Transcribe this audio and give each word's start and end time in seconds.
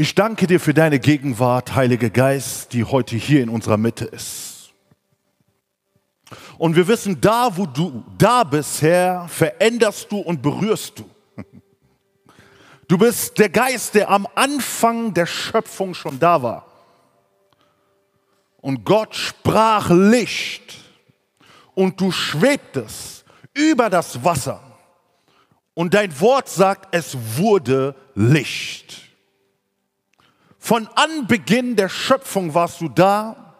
Ich 0.00 0.14
danke 0.14 0.46
dir 0.46 0.60
für 0.60 0.72
deine 0.72 0.98
Gegenwart, 0.98 1.74
Heiliger 1.74 2.08
Geist, 2.08 2.72
die 2.72 2.84
heute 2.84 3.16
hier 3.16 3.42
in 3.42 3.50
unserer 3.50 3.76
Mitte 3.76 4.06
ist. 4.06 4.70
Und 6.56 6.74
wir 6.74 6.88
wissen, 6.88 7.20
da 7.20 7.54
wo 7.54 7.66
du 7.66 8.02
da 8.16 8.44
bist, 8.44 8.80
Herr, 8.80 9.28
veränderst 9.28 10.10
du 10.10 10.16
und 10.20 10.40
berührst 10.40 11.00
du. 11.00 11.04
Du 12.88 12.96
bist 12.96 13.38
der 13.38 13.50
Geist, 13.50 13.94
der 13.94 14.08
am 14.08 14.26
Anfang 14.34 15.12
der 15.12 15.26
Schöpfung 15.26 15.92
schon 15.92 16.18
da 16.18 16.42
war. 16.42 16.66
Und 18.62 18.86
Gott 18.86 19.14
sprach 19.14 19.90
Licht 19.90 20.78
und 21.74 22.00
du 22.00 22.10
schwebtest 22.10 23.26
über 23.52 23.90
das 23.90 24.24
Wasser. 24.24 24.62
Und 25.74 25.92
dein 25.92 26.18
Wort 26.18 26.48
sagt, 26.48 26.88
es 26.94 27.18
wurde 27.36 27.94
Licht. 28.14 29.09
Von 30.62 30.86
Anbeginn 30.94 31.74
der 31.74 31.88
Schöpfung 31.88 32.52
warst 32.54 32.82
du 32.82 32.88
da. 32.88 33.56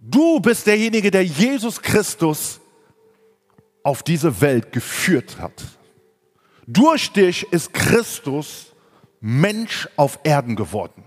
Du 0.00 0.40
bist 0.40 0.66
derjenige, 0.66 1.10
der 1.10 1.24
Jesus 1.24 1.80
Christus 1.80 2.60
auf 3.82 4.02
diese 4.02 4.40
Welt 4.40 4.72
geführt 4.72 5.38
hat. 5.38 5.62
Durch 6.66 7.12
dich 7.12 7.44
ist 7.52 7.74
Christus 7.74 8.72
Mensch 9.20 9.86
auf 9.96 10.18
Erden 10.24 10.56
geworden. 10.56 11.04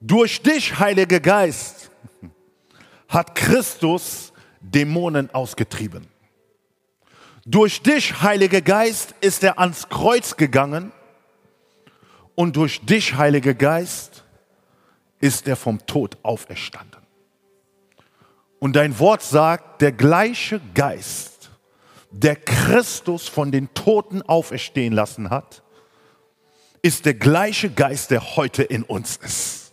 Durch 0.00 0.42
dich, 0.42 0.78
Heiliger 0.78 1.20
Geist, 1.20 1.90
hat 3.08 3.34
Christus 3.34 4.34
Dämonen 4.60 5.32
ausgetrieben. 5.32 6.13
Durch 7.46 7.82
dich, 7.82 8.22
Heiliger 8.22 8.62
Geist, 8.62 9.14
ist 9.20 9.44
er 9.44 9.58
ans 9.58 9.88
Kreuz 9.90 10.36
gegangen 10.36 10.92
und 12.34 12.56
durch 12.56 12.80
dich, 12.80 13.16
Heiliger 13.16 13.54
Geist, 13.54 14.24
ist 15.20 15.46
er 15.46 15.56
vom 15.56 15.84
Tod 15.86 16.16
auferstanden. 16.22 17.02
Und 18.60 18.76
dein 18.76 18.98
Wort 18.98 19.22
sagt, 19.22 19.82
der 19.82 19.92
gleiche 19.92 20.60
Geist, 20.74 21.50
der 22.10 22.36
Christus 22.36 23.28
von 23.28 23.52
den 23.52 23.72
Toten 23.74 24.22
auferstehen 24.22 24.94
lassen 24.94 25.28
hat, 25.28 25.62
ist 26.80 27.04
der 27.04 27.14
gleiche 27.14 27.68
Geist, 27.70 28.10
der 28.10 28.36
heute 28.36 28.62
in 28.62 28.84
uns 28.84 29.16
ist. 29.16 29.72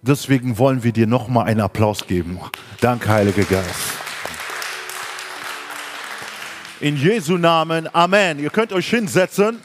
Deswegen 0.00 0.56
wollen 0.58 0.82
wir 0.82 0.92
dir 0.92 1.06
nochmal 1.06 1.46
einen 1.46 1.60
Applaus 1.60 2.06
geben. 2.06 2.38
Danke, 2.80 3.08
Heiliger 3.08 3.44
Geist. 3.44 4.03
In 6.80 6.96
Jesu 6.96 7.36
Namen, 7.36 7.88
Amen. 7.94 8.40
Ihr 8.40 8.50
könnt 8.50 8.72
euch 8.72 8.90
hinsetzen. 8.90 9.60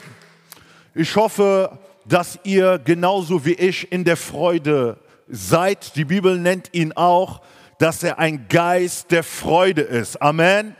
Ich 0.94 1.16
hoffe, 1.16 1.76
dass 2.04 2.38
ihr 2.44 2.78
genauso 2.78 3.44
wie 3.44 3.54
ich 3.54 3.90
in 3.90 4.04
der 4.04 4.16
Freude 4.16 4.96
seid. 5.28 5.96
Die 5.96 6.04
Bibel 6.04 6.38
nennt 6.38 6.68
ihn 6.72 6.92
auch, 6.92 7.40
dass 7.78 8.04
er 8.04 8.20
ein 8.20 8.46
Geist 8.48 9.10
der 9.10 9.24
Freude 9.24 9.82
ist. 9.82 10.22
Amen. 10.22 10.76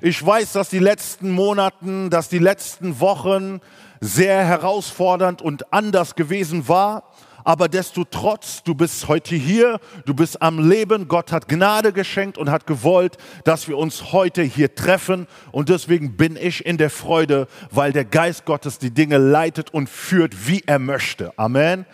Ich 0.00 0.24
weiß, 0.24 0.52
dass 0.52 0.70
die 0.70 0.78
letzten 0.78 1.30
Monaten, 1.32 2.08
dass 2.08 2.30
die 2.30 2.38
letzten 2.38 2.98
Wochen 3.00 3.60
sehr 4.00 4.46
herausfordernd 4.46 5.42
und 5.42 5.70
anders 5.70 6.14
gewesen 6.14 6.66
war 6.68 7.02
aber 7.44 7.68
desto 7.68 8.04
trotz, 8.04 8.62
du 8.62 8.74
bist 8.74 9.08
heute 9.08 9.34
hier, 9.34 9.80
du 10.04 10.14
bist 10.14 10.42
am 10.42 10.68
Leben, 10.68 11.08
Gott 11.08 11.32
hat 11.32 11.48
Gnade 11.48 11.92
geschenkt 11.92 12.38
und 12.38 12.50
hat 12.50 12.66
gewollt, 12.66 13.16
dass 13.44 13.68
wir 13.68 13.78
uns 13.78 14.12
heute 14.12 14.42
hier 14.42 14.74
treffen 14.74 15.26
und 15.52 15.68
deswegen 15.68 16.16
bin 16.16 16.36
ich 16.36 16.66
in 16.66 16.78
der 16.78 16.90
Freude, 16.90 17.48
weil 17.70 17.92
der 17.92 18.04
Geist 18.04 18.44
Gottes 18.44 18.78
die 18.78 18.92
Dinge 18.92 19.18
leitet 19.18 19.72
und 19.72 19.88
führt, 19.88 20.48
wie 20.48 20.62
er 20.66 20.78
möchte. 20.78 21.32
Amen. 21.38 21.86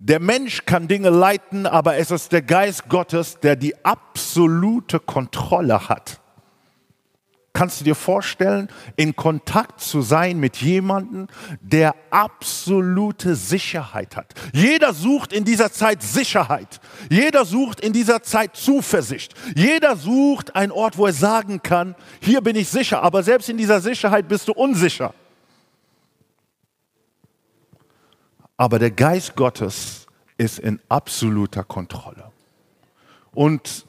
Der 0.00 0.20
Mensch 0.20 0.64
kann 0.64 0.86
Dinge 0.86 1.10
leiten, 1.10 1.66
aber 1.66 1.96
es 1.96 2.12
ist 2.12 2.30
der 2.30 2.42
Geist 2.42 2.88
Gottes, 2.88 3.40
der 3.40 3.56
die 3.56 3.84
absolute 3.84 5.00
Kontrolle 5.00 5.88
hat. 5.88 6.20
Kannst 7.58 7.80
du 7.80 7.84
dir 7.84 7.96
vorstellen, 7.96 8.68
in 8.94 9.16
Kontakt 9.16 9.80
zu 9.80 10.00
sein 10.00 10.38
mit 10.38 10.58
jemandem, 10.58 11.26
der 11.60 11.96
absolute 12.08 13.34
Sicherheit 13.34 14.14
hat? 14.14 14.32
Jeder 14.52 14.94
sucht 14.94 15.32
in 15.32 15.44
dieser 15.44 15.72
Zeit 15.72 16.00
Sicherheit. 16.00 16.80
Jeder 17.10 17.44
sucht 17.44 17.80
in 17.80 17.92
dieser 17.92 18.22
Zeit 18.22 18.54
Zuversicht. 18.54 19.34
Jeder 19.56 19.96
sucht 19.96 20.54
einen 20.54 20.70
Ort, 20.70 20.98
wo 20.98 21.06
er 21.06 21.12
sagen 21.12 21.60
kann, 21.60 21.96
hier 22.20 22.42
bin 22.42 22.54
ich 22.54 22.68
sicher. 22.68 23.02
Aber 23.02 23.24
selbst 23.24 23.48
in 23.48 23.56
dieser 23.56 23.80
Sicherheit 23.80 24.28
bist 24.28 24.46
du 24.46 24.52
unsicher. 24.52 25.12
Aber 28.56 28.78
der 28.78 28.92
Geist 28.92 29.34
Gottes 29.34 30.06
ist 30.36 30.60
in 30.60 30.80
absoluter 30.88 31.64
Kontrolle. 31.64 32.30
Und 33.32 33.87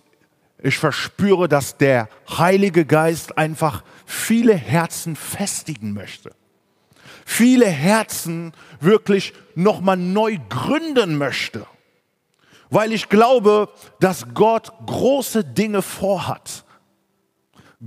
ich 0.61 0.77
verspüre, 0.77 1.47
dass 1.47 1.77
der 1.77 2.09
Heilige 2.29 2.85
Geist 2.85 3.37
einfach 3.37 3.83
viele 4.05 4.53
Herzen 4.55 5.15
festigen 5.15 5.93
möchte. 5.93 6.31
Viele 7.25 7.67
Herzen 7.67 8.53
wirklich 8.79 9.33
nochmal 9.55 9.97
neu 9.97 10.37
gründen 10.49 11.17
möchte. 11.17 11.65
Weil 12.69 12.91
ich 12.91 13.09
glaube, 13.09 13.69
dass 13.99 14.33
Gott 14.33 14.71
große 14.85 15.43
Dinge 15.43 15.81
vorhat. 15.81 16.65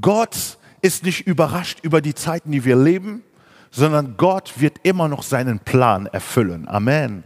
Gott 0.00 0.58
ist 0.80 1.04
nicht 1.04 1.26
überrascht 1.26 1.80
über 1.82 2.00
die 2.00 2.14
Zeiten, 2.14 2.52
die 2.52 2.64
wir 2.64 2.76
leben, 2.76 3.22
sondern 3.70 4.16
Gott 4.16 4.54
wird 4.60 4.78
immer 4.82 5.08
noch 5.08 5.22
seinen 5.22 5.60
Plan 5.60 6.06
erfüllen. 6.06 6.68
Amen. 6.68 7.24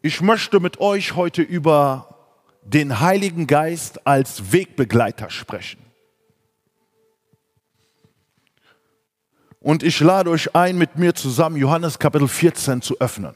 Ich 0.00 0.20
möchte 0.20 0.60
mit 0.60 0.78
euch 0.78 1.16
heute 1.16 1.42
über 1.42 2.14
den 2.62 3.00
Heiligen 3.00 3.46
Geist 3.48 4.06
als 4.06 4.52
Wegbegleiter 4.52 5.28
sprechen. 5.28 5.84
Und 9.60 9.82
ich 9.82 9.98
lade 9.98 10.30
euch 10.30 10.54
ein, 10.54 10.78
mit 10.78 10.96
mir 10.96 11.14
zusammen 11.14 11.56
Johannes 11.56 11.98
Kapitel 11.98 12.28
14 12.28 12.80
zu 12.80 13.00
öffnen. 13.00 13.34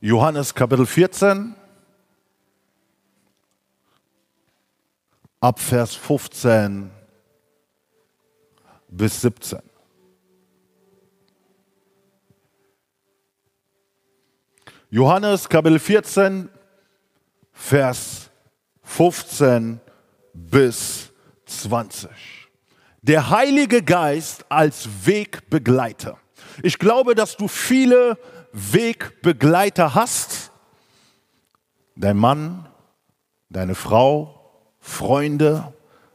Johannes 0.00 0.54
Kapitel 0.54 0.84
14, 0.84 1.54
ab 5.40 5.58
Vers 5.58 5.94
15 5.94 6.90
bis 8.88 9.22
17. 9.22 9.67
Johannes 14.90 15.50
Kapitel 15.50 15.78
14, 15.78 16.48
Vers 17.52 18.30
15 18.84 19.80
bis 20.32 21.12
20. 21.44 22.08
Der 23.02 23.28
Heilige 23.28 23.82
Geist 23.82 24.46
als 24.48 24.88
Wegbegleiter. 25.04 26.16
Ich 26.62 26.78
glaube, 26.78 27.14
dass 27.14 27.36
du 27.36 27.48
viele 27.48 28.16
Wegbegleiter 28.54 29.94
hast. 29.94 30.52
Dein 31.94 32.16
Mann, 32.16 32.66
deine 33.50 33.74
Frau, 33.74 34.72
Freunde, 34.80 35.70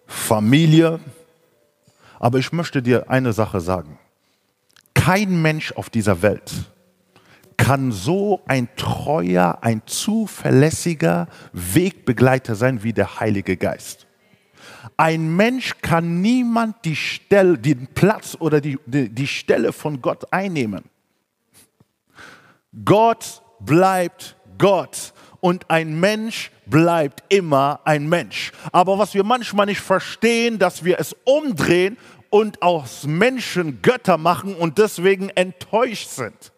Familie. 0.07 1.00
Aber 2.19 2.39
ich 2.39 2.51
möchte 2.51 2.81
dir 2.81 3.07
eine 3.07 3.33
Sache 3.33 3.62
sagen. 3.62 4.00
Kein 4.95 5.44
Mensch 5.44 5.73
auf 5.73 5.91
dieser 5.91 6.23
Welt 6.23 6.51
kann 7.63 7.94
so 7.94 8.41
ein 8.46 8.68
treuer, 8.75 9.59
ein 9.62 9.84
zuverlässiger 9.85 11.29
Wegbegleiter 11.53 12.56
sein 12.56 12.83
wie 12.83 12.92
der 12.92 13.21
Heilige 13.21 13.56
Geist. 13.56 14.06
Ein 14.98 15.33
Mensch 15.38 15.75
kann 15.81 16.19
niemand 16.19 16.83
die 16.83 16.98
Stelle, 16.98 17.57
den 17.57 17.88
Platz 17.88 18.36
oder 18.38 18.60
die, 18.60 18.77
die, 18.86 19.07
die 19.07 19.27
Stelle 19.27 19.71
von 19.71 20.01
Gott 20.01 20.33
einnehmen. 20.33 20.83
Gott 22.83 23.42
bleibt 23.62 24.36
Gott 24.57 25.13
und 25.39 25.69
ein 25.69 25.98
Mensch 25.98 26.51
bleibt 26.65 27.24
immer 27.30 27.80
ein 27.86 28.10
Mensch. 28.10 28.51
Aber 28.74 29.00
was 29.00 29.13
wir 29.13 29.24
manchmal 29.24 29.68
nicht 29.68 29.80
verstehen, 29.80 30.60
dass 30.60 30.83
wir 30.83 31.00
es 31.00 31.15
umdrehen 31.24 31.95
und 32.30 32.62
aus 32.62 33.07
Menschen 33.07 33.81
Götter 33.81 34.18
machen 34.18 34.54
und 34.54 34.80
deswegen 34.80 35.30
enttäuscht 35.30 36.10
sind. 36.10 36.52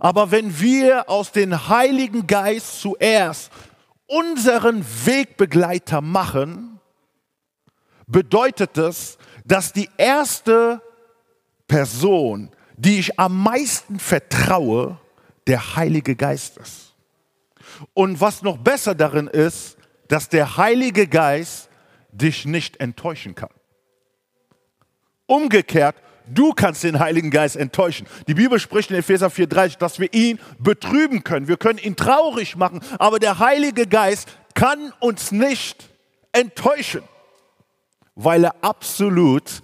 Aber 0.00 0.30
wenn 0.30 0.58
wir 0.58 1.08
aus 1.10 1.30
dem 1.30 1.68
Heiligen 1.68 2.26
Geist 2.26 2.80
zuerst 2.80 3.52
unseren 4.06 4.84
Wegbegleiter 5.04 6.00
machen, 6.00 6.80
bedeutet 8.06 8.76
es, 8.78 9.18
dass 9.44 9.72
die 9.74 9.90
erste 9.98 10.82
Person, 11.68 12.50
die 12.76 12.98
ich 12.98 13.20
am 13.20 13.42
meisten 13.42 14.00
vertraue, 14.00 14.98
der 15.46 15.76
Heilige 15.76 16.16
Geist 16.16 16.56
ist. 16.56 16.94
Und 17.92 18.20
was 18.20 18.42
noch 18.42 18.56
besser 18.56 18.94
darin 18.94 19.26
ist, 19.26 19.76
dass 20.08 20.30
der 20.30 20.56
Heilige 20.56 21.06
Geist 21.06 21.68
dich 22.10 22.46
nicht 22.46 22.78
enttäuschen 22.80 23.34
kann. 23.34 23.50
Umgekehrt, 25.26 25.96
du 26.26 26.52
kannst 26.52 26.84
den 26.84 26.98
Heiligen 26.98 27.30
Geist 27.30 27.56
enttäuschen. 27.56 28.06
Die 28.28 28.34
Bibel 28.34 28.58
spricht 28.58 28.90
in 28.90 28.96
Epheser 28.96 29.28
4,30, 29.28 29.78
dass 29.78 29.98
wir 29.98 30.12
ihn 30.12 30.38
betrüben 30.58 31.24
können. 31.24 31.48
Wir 31.48 31.56
können 31.56 31.78
ihn 31.78 31.96
traurig 31.96 32.56
machen, 32.56 32.80
aber 32.98 33.18
der 33.18 33.38
Heilige 33.38 33.86
Geist 33.86 34.28
kann 34.54 34.92
uns 35.00 35.32
nicht 35.32 35.88
enttäuschen, 36.32 37.02
weil 38.14 38.44
er 38.44 38.54
absolut 38.62 39.62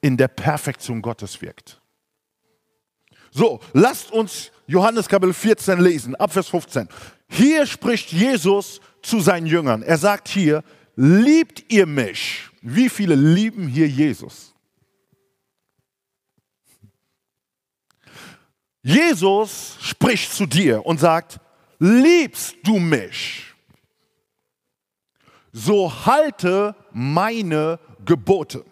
in 0.00 0.16
der 0.16 0.28
Perfektion 0.28 1.00
Gottes 1.00 1.40
wirkt. 1.40 1.80
So, 3.30 3.60
lasst 3.72 4.12
uns 4.12 4.52
Johannes 4.66 5.08
Kapitel 5.08 5.34
14 5.34 5.80
lesen, 5.80 6.14
Abvers 6.14 6.48
15. 6.48 6.88
Hier 7.28 7.66
spricht 7.66 8.12
Jesus 8.12 8.80
zu 9.02 9.20
seinen 9.20 9.46
Jüngern. 9.46 9.82
Er 9.82 9.98
sagt 9.98 10.28
hier, 10.28 10.62
liebt 10.96 11.72
ihr 11.72 11.86
mich? 11.86 12.48
Wie 12.60 12.88
viele 12.88 13.14
lieben 13.14 13.68
hier 13.68 13.88
Jesus? 13.88 14.54
Jesus 18.82 19.78
spricht 19.80 20.32
zu 20.32 20.46
dir 20.46 20.84
und 20.84 21.00
sagt, 21.00 21.40
liebst 21.78 22.56
du 22.62 22.78
mich? 22.78 23.44
So 25.52 25.90
halte 26.06 26.74
meine 26.92 27.78
Gebote. 28.04 28.64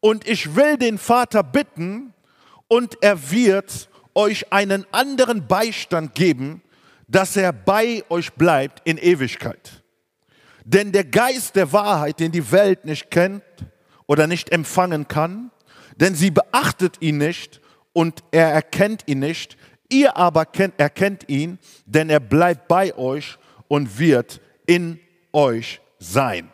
Und 0.00 0.26
ich 0.26 0.56
will 0.56 0.76
den 0.76 0.98
Vater 0.98 1.42
bitten, 1.42 2.12
und 2.68 3.00
er 3.02 3.30
wird 3.30 3.88
euch 4.14 4.52
einen 4.52 4.86
anderen 4.92 5.46
Beistand 5.46 6.14
geben, 6.14 6.62
dass 7.06 7.36
er 7.36 7.52
bei 7.52 8.02
euch 8.08 8.32
bleibt 8.32 8.82
in 8.84 8.98
Ewigkeit. 8.98 9.84
Denn 10.68 10.90
der 10.90 11.04
Geist 11.04 11.54
der 11.54 11.72
Wahrheit, 11.72 12.18
den 12.18 12.32
die 12.32 12.50
Welt 12.50 12.84
nicht 12.84 13.08
kennt 13.08 13.44
oder 14.06 14.26
nicht 14.26 14.50
empfangen 14.50 15.06
kann, 15.06 15.52
denn 15.94 16.16
sie 16.16 16.32
beachtet 16.32 16.96
ihn 17.00 17.18
nicht 17.18 17.60
und 17.92 18.24
er 18.32 18.48
erkennt 18.48 19.04
ihn 19.06 19.20
nicht, 19.20 19.56
ihr 19.88 20.16
aber 20.16 20.44
kennt, 20.44 20.80
erkennt 20.80 21.28
ihn, 21.28 21.60
denn 21.84 22.10
er 22.10 22.18
bleibt 22.18 22.66
bei 22.66 22.92
euch 22.96 23.38
und 23.68 24.00
wird 24.00 24.40
in 24.66 24.98
euch 25.32 25.80
sein. 26.00 26.50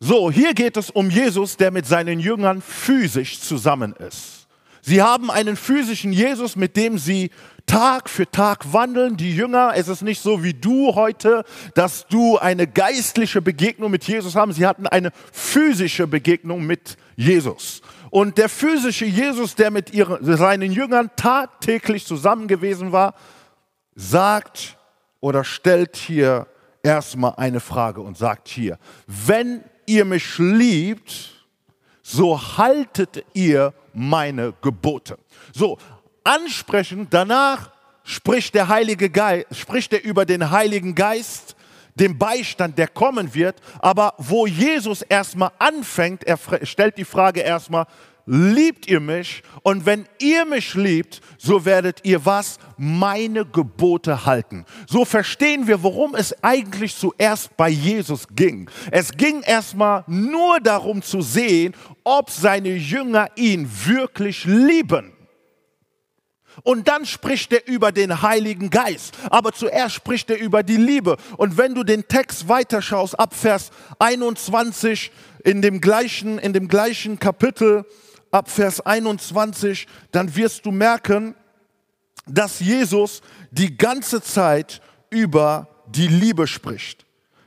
So, 0.00 0.30
hier 0.30 0.54
geht 0.54 0.78
es 0.78 0.88
um 0.88 1.10
Jesus, 1.10 1.58
der 1.58 1.70
mit 1.70 1.84
seinen 1.84 2.20
Jüngern 2.20 2.62
physisch 2.62 3.38
zusammen 3.38 3.92
ist. 3.92 4.48
Sie 4.80 5.02
haben 5.02 5.30
einen 5.30 5.56
physischen 5.56 6.14
Jesus, 6.14 6.56
mit 6.56 6.74
dem 6.74 6.96
sie 6.96 7.30
Tag 7.68 8.08
für 8.08 8.28
Tag 8.28 8.72
wandeln. 8.72 9.16
Die 9.16 9.36
Jünger, 9.36 9.72
es 9.76 9.86
ist 9.86 10.02
nicht 10.02 10.20
so 10.20 10.42
wie 10.42 10.54
du 10.54 10.96
heute, 10.96 11.44
dass 11.74 12.08
du 12.08 12.38
eine 12.38 12.66
geistliche 12.66 13.40
Begegnung 13.40 13.92
mit 13.92 14.04
Jesus 14.04 14.34
haben. 14.34 14.52
Sie 14.52 14.66
hatten 14.66 14.88
eine 14.88 15.12
physische 15.32 16.08
Begegnung 16.08 16.66
mit 16.66 16.96
Jesus. 17.14 17.82
Und 18.10 18.38
der 18.38 18.48
physische 18.48 19.04
Jesus, 19.04 19.54
der 19.54 19.70
mit 19.70 19.92
ihren, 19.92 20.24
seinen 20.36 20.72
Jüngern 20.72 21.10
tagtäglich 21.14 22.06
zusammen 22.06 22.48
gewesen 22.48 22.90
war, 22.90 23.14
sagt 23.94 24.76
oder 25.20 25.44
stellt 25.44 25.96
hier 25.96 26.46
erstmal 26.82 27.34
eine 27.36 27.60
Frage 27.60 28.00
und 28.00 28.16
sagt 28.16 28.48
hier, 28.48 28.78
wenn 29.06 29.62
ihr 29.86 30.04
mich 30.04 30.38
liebt, 30.38 31.34
so 32.02 32.40
haltet 32.56 33.24
ihr 33.34 33.74
meine 33.92 34.54
Gebote. 34.62 35.18
So, 35.52 35.76
ansprechend 36.24 37.12
danach 37.12 37.70
spricht 38.04 38.54
der 38.54 38.68
Heilige 38.68 39.10
Geist, 39.10 39.46
spricht 39.52 39.92
er 39.92 40.02
über 40.04 40.24
den 40.24 40.50
Heiligen 40.50 40.94
Geist, 40.94 41.56
den 41.94 42.16
Beistand, 42.16 42.78
der 42.78 42.88
kommen 42.88 43.34
wird, 43.34 43.56
aber 43.80 44.14
wo 44.18 44.46
Jesus 44.46 45.02
erstmal 45.02 45.50
anfängt, 45.58 46.24
er 46.24 46.38
stellt 46.62 46.96
die 46.96 47.04
Frage 47.04 47.40
erstmal, 47.40 47.86
liebt 48.28 48.86
ihr 48.86 49.00
mich? 49.00 49.42
Und 49.62 49.86
wenn 49.86 50.06
ihr 50.18 50.44
mich 50.44 50.74
liebt, 50.74 51.20
so 51.38 51.64
werdet 51.64 52.00
ihr 52.04 52.24
was? 52.24 52.58
Meine 52.76 53.44
Gebote 53.44 54.26
halten. 54.26 54.64
So 54.86 55.04
verstehen 55.04 55.66
wir, 55.66 55.82
worum 55.82 56.14
es 56.14 56.34
eigentlich 56.44 56.94
zuerst 56.94 57.56
bei 57.56 57.70
Jesus 57.70 58.26
ging. 58.30 58.70
Es 58.90 59.12
ging 59.12 59.42
erstmal 59.42 60.04
nur 60.06 60.60
darum 60.60 61.02
zu 61.02 61.22
sehen, 61.22 61.74
ob 62.04 62.30
seine 62.30 62.74
Jünger 62.74 63.28
ihn 63.34 63.68
wirklich 63.86 64.44
lieben. 64.44 65.12
Und 66.62 66.88
dann 66.88 67.06
spricht 67.06 67.52
er 67.52 67.66
über 67.66 67.92
den 67.92 68.22
Heiligen 68.22 68.70
Geist. 68.70 69.16
Aber 69.30 69.52
zuerst 69.52 69.94
spricht 69.94 70.30
er 70.30 70.38
über 70.38 70.62
die 70.62 70.76
Liebe. 70.76 71.16
Und 71.36 71.56
wenn 71.56 71.74
du 71.74 71.84
den 71.84 72.08
Text 72.08 72.48
weiterschaust, 72.48 73.18
ab 73.18 73.34
Vers 73.34 73.70
21 73.98 75.10
in 75.44 75.62
dem 75.62 75.80
gleichen, 75.80 76.38
in 76.38 76.52
dem 76.52 76.68
gleichen 76.68 77.18
Kapitel, 77.18 77.84
ab 78.30 78.50
Vers 78.50 78.80
21, 78.80 79.86
dann 80.12 80.34
wirst 80.34 80.66
du 80.66 80.70
merken, 80.70 81.34
dass 82.26 82.60
Jesus 82.60 83.22
die 83.50 83.76
ganze 83.76 84.20
Zeit 84.20 84.82
über 85.10 85.68
die 85.86 86.08
Liebe 86.08 86.46
spricht. 86.46 87.06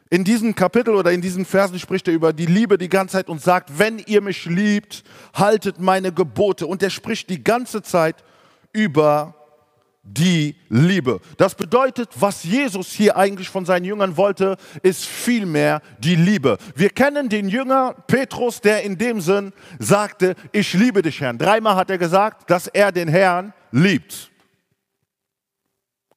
In 0.10 0.24
diesem 0.26 0.56
Kapitel 0.56 0.96
oder 0.96 1.12
in 1.12 1.22
diesen 1.22 1.46
Versen 1.46 1.80
spricht 1.80 2.08
er 2.08 2.14
über 2.14 2.34
die 2.34 2.46
Liebe 2.46 2.78
die 2.78 2.90
ganze 2.90 3.14
Zeit 3.14 3.30
und 3.30 3.42
sagt, 3.42 3.80
wenn 3.80 4.00
ihr 4.00 4.22
mich 4.22 4.46
liebt, 4.46 5.04
haltet 5.34 5.80
meine 5.80 6.12
Gebote. 6.12 6.68
Und 6.68 6.84
er 6.84 6.90
spricht 6.90 7.30
die 7.30 7.42
ganze 7.42 7.82
Zeit 7.82 8.22
über 8.74 9.36
die 10.04 10.56
Liebe. 10.70 11.20
Das 11.38 11.54
bedeutet, 11.54 12.10
was 12.20 12.44
Jesus 12.44 12.92
hier 12.92 13.16
eigentlich 13.18 13.50
von 13.50 13.66
seinen 13.66 13.86
Jüngern 13.86 14.18
wollte, 14.18 14.58
ist 14.82 15.06
vielmehr 15.06 15.82
die 16.00 16.16
Liebe. 16.16 16.58
Wir 16.76 16.90
kennen 16.90 17.30
den 17.30 17.48
Jünger 17.48 17.94
Petrus, 18.08 18.62
der 18.62 18.84
in 18.84 18.98
dem 18.98 19.22
Sinn 19.22 19.54
sagte, 19.80 20.36
ich 20.52 20.74
liebe 20.74 21.02
dich, 21.02 21.22
Herrn. 21.22 21.38
Dreimal 21.38 21.76
hat 21.76 21.90
er 21.90 21.98
gesagt, 21.98 22.50
dass 22.50 22.68
er 22.68 22.92
den 22.92 23.08
Herrn 23.08 23.54
liebt. 23.72 24.32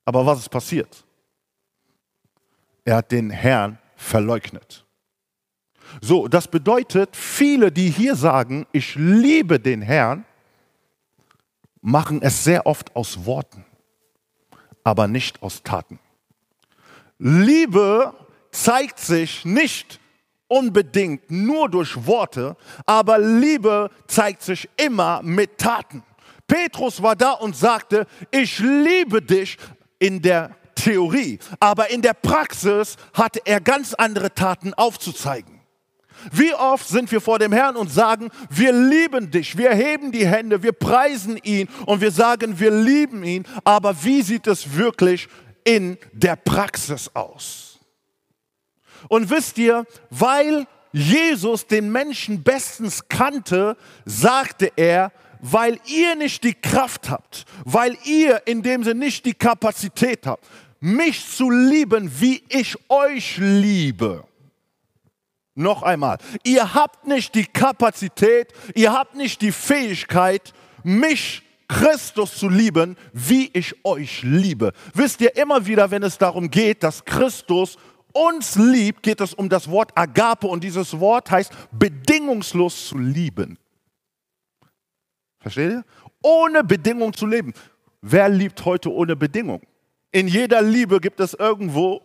Aber 0.04 0.24
was 0.24 0.40
ist 0.40 0.48
passiert? 0.48 1.04
Er 2.84 2.96
hat 2.96 3.12
den 3.12 3.30
Herrn 3.30 3.78
verleugnet. 3.96 4.84
So, 6.00 6.26
das 6.28 6.48
bedeutet, 6.48 7.16
viele, 7.16 7.70
die 7.70 7.90
hier 7.90 8.16
sagen, 8.16 8.66
ich 8.72 8.94
liebe 8.96 9.60
den 9.60 9.82
Herrn, 9.82 10.24
machen 11.84 12.22
es 12.22 12.42
sehr 12.42 12.66
oft 12.66 12.96
aus 12.96 13.24
Worten 13.26 13.64
aber 14.84 15.08
nicht 15.08 15.42
aus 15.42 15.62
Taten. 15.62 15.98
Liebe 17.18 18.14
zeigt 18.52 19.00
sich 19.00 19.44
nicht 19.44 19.98
unbedingt 20.46 21.30
nur 21.30 21.70
durch 21.70 22.06
Worte, 22.06 22.56
aber 22.84 23.18
Liebe 23.18 23.90
zeigt 24.06 24.42
sich 24.42 24.68
immer 24.76 25.22
mit 25.22 25.58
Taten. 25.58 26.04
Petrus 26.46 27.02
war 27.02 27.16
da 27.16 27.32
und 27.32 27.56
sagte, 27.56 28.06
ich 28.30 28.58
liebe 28.58 29.22
dich 29.22 29.56
in 29.98 30.20
der 30.20 30.54
Theorie, 30.74 31.38
aber 31.58 31.90
in 31.90 32.02
der 32.02 32.12
Praxis 32.12 32.96
hatte 33.14 33.40
er 33.46 33.60
ganz 33.60 33.94
andere 33.94 34.32
Taten 34.34 34.74
aufzuzeigen. 34.74 35.53
Wie 36.32 36.54
oft 36.54 36.86
sind 36.88 37.10
wir 37.10 37.20
vor 37.20 37.38
dem 37.38 37.52
Herrn 37.52 37.76
und 37.76 37.90
sagen, 37.90 38.30
wir 38.50 38.72
lieben 38.72 39.30
dich, 39.30 39.56
wir 39.56 39.74
heben 39.74 40.12
die 40.12 40.26
Hände, 40.26 40.62
wir 40.62 40.72
preisen 40.72 41.36
ihn 41.38 41.68
und 41.86 42.00
wir 42.00 42.10
sagen, 42.10 42.58
wir 42.58 42.70
lieben 42.70 43.24
ihn, 43.24 43.44
aber 43.64 43.94
wie 44.04 44.22
sieht 44.22 44.46
es 44.46 44.74
wirklich 44.74 45.28
in 45.64 45.98
der 46.12 46.36
Praxis 46.36 47.10
aus? 47.14 47.78
Und 49.08 49.30
wisst 49.30 49.58
ihr, 49.58 49.86
weil 50.10 50.66
Jesus 50.92 51.66
den 51.66 51.90
Menschen 51.90 52.42
bestens 52.42 53.08
kannte, 53.08 53.76
sagte 54.04 54.72
er, 54.76 55.12
weil 55.40 55.78
ihr 55.86 56.14
nicht 56.14 56.42
die 56.44 56.54
Kraft 56.54 57.10
habt, 57.10 57.44
weil 57.64 57.98
ihr 58.04 58.46
in 58.46 58.62
dem 58.62 58.82
Sinne 58.82 59.00
nicht 59.00 59.26
die 59.26 59.34
Kapazität 59.34 60.26
habt, 60.26 60.46
mich 60.80 61.28
zu 61.28 61.50
lieben, 61.50 62.10
wie 62.20 62.42
ich 62.48 62.76
euch 62.88 63.36
liebe 63.38 64.24
noch 65.54 65.82
einmal, 65.82 66.18
ihr 66.42 66.74
habt 66.74 67.06
nicht 67.06 67.34
die 67.34 67.46
Kapazität, 67.46 68.52
ihr 68.74 68.92
habt 68.92 69.14
nicht 69.14 69.40
die 69.40 69.52
Fähigkeit, 69.52 70.52
mich 70.82 71.42
Christus 71.68 72.36
zu 72.36 72.48
lieben, 72.48 72.96
wie 73.12 73.50
ich 73.52 73.84
euch 73.84 74.22
liebe. 74.22 74.72
Wisst 74.92 75.20
ihr, 75.20 75.36
immer 75.36 75.66
wieder, 75.66 75.90
wenn 75.90 76.02
es 76.02 76.18
darum 76.18 76.50
geht, 76.50 76.82
dass 76.82 77.04
Christus 77.04 77.76
uns 78.12 78.56
liebt, 78.56 79.02
geht 79.02 79.20
es 79.20 79.34
um 79.34 79.48
das 79.48 79.68
Wort 79.68 79.96
Agape 79.96 80.46
und 80.46 80.62
dieses 80.62 80.98
Wort 81.00 81.30
heißt 81.30 81.52
bedingungslos 81.72 82.88
zu 82.88 82.98
lieben. 82.98 83.58
Versteht 85.40 85.70
ihr? 85.72 85.84
Ohne 86.22 86.64
Bedingung 86.64 87.12
zu 87.12 87.26
leben. 87.26 87.52
Wer 88.00 88.28
liebt 88.28 88.64
heute 88.64 88.92
ohne 88.92 89.16
Bedingung? 89.16 89.62
In 90.12 90.28
jeder 90.28 90.62
Liebe 90.62 91.00
gibt 91.00 91.20
es 91.20 91.34
irgendwo 91.34 92.02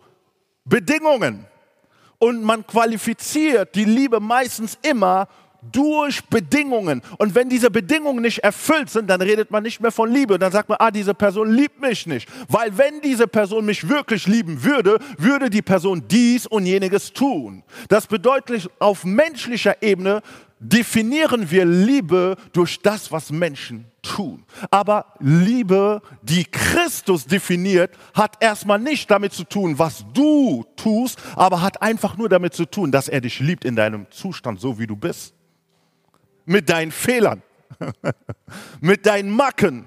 Bedingungen 0.64 1.46
und 2.20 2.42
man 2.42 2.64
qualifiziert 2.64 3.74
die 3.74 3.84
Liebe 3.84 4.20
meistens 4.20 4.78
immer 4.82 5.26
durch 5.62 6.24
Bedingungen. 6.26 7.02
Und 7.18 7.34
wenn 7.34 7.48
diese 7.48 7.70
Bedingungen 7.70 8.22
nicht 8.22 8.38
erfüllt 8.38 8.90
sind, 8.90 9.08
dann 9.08 9.20
redet 9.20 9.50
man 9.50 9.62
nicht 9.62 9.80
mehr 9.80 9.90
von 9.90 10.10
Liebe. 10.10 10.38
Dann 10.38 10.52
sagt 10.52 10.68
man, 10.68 10.78
ah, 10.80 10.90
diese 10.90 11.14
Person 11.14 11.50
liebt 11.50 11.80
mich 11.80 12.06
nicht. 12.06 12.28
Weil 12.48 12.76
wenn 12.76 13.00
diese 13.00 13.26
Person 13.26 13.64
mich 13.64 13.88
wirklich 13.88 14.26
lieben 14.26 14.62
würde, 14.64 14.98
würde 15.18 15.50
die 15.50 15.62
Person 15.62 16.04
dies 16.08 16.46
und 16.46 16.66
jeniges 16.66 17.12
tun. 17.12 17.62
Das 17.88 18.06
bedeutet, 18.06 18.70
auf 18.78 19.04
menschlicher 19.04 19.82
Ebene 19.82 20.22
definieren 20.60 21.50
wir 21.50 21.64
Liebe 21.64 22.36
durch 22.52 22.80
das, 22.80 23.10
was 23.10 23.32
Menschen 23.32 23.86
tun. 24.02 24.44
Aber 24.70 25.06
Liebe, 25.18 26.02
die 26.22 26.44
Christus 26.44 27.26
definiert, 27.26 27.96
hat 28.14 28.36
erstmal 28.40 28.78
nicht 28.78 29.10
damit 29.10 29.32
zu 29.32 29.44
tun, 29.44 29.78
was 29.78 30.04
du 30.12 30.64
tust, 30.76 31.18
aber 31.34 31.62
hat 31.62 31.82
einfach 31.82 32.16
nur 32.16 32.28
damit 32.28 32.54
zu 32.54 32.66
tun, 32.66 32.92
dass 32.92 33.08
er 33.08 33.22
dich 33.22 33.40
liebt 33.40 33.64
in 33.64 33.74
deinem 33.74 34.06
Zustand, 34.10 34.60
so 34.60 34.78
wie 34.78 34.86
du 34.86 34.96
bist. 34.96 35.34
Mit 36.44 36.68
deinen 36.68 36.92
Fehlern, 36.92 37.42
mit 38.80 39.06
deinen 39.06 39.30
Macken, 39.30 39.86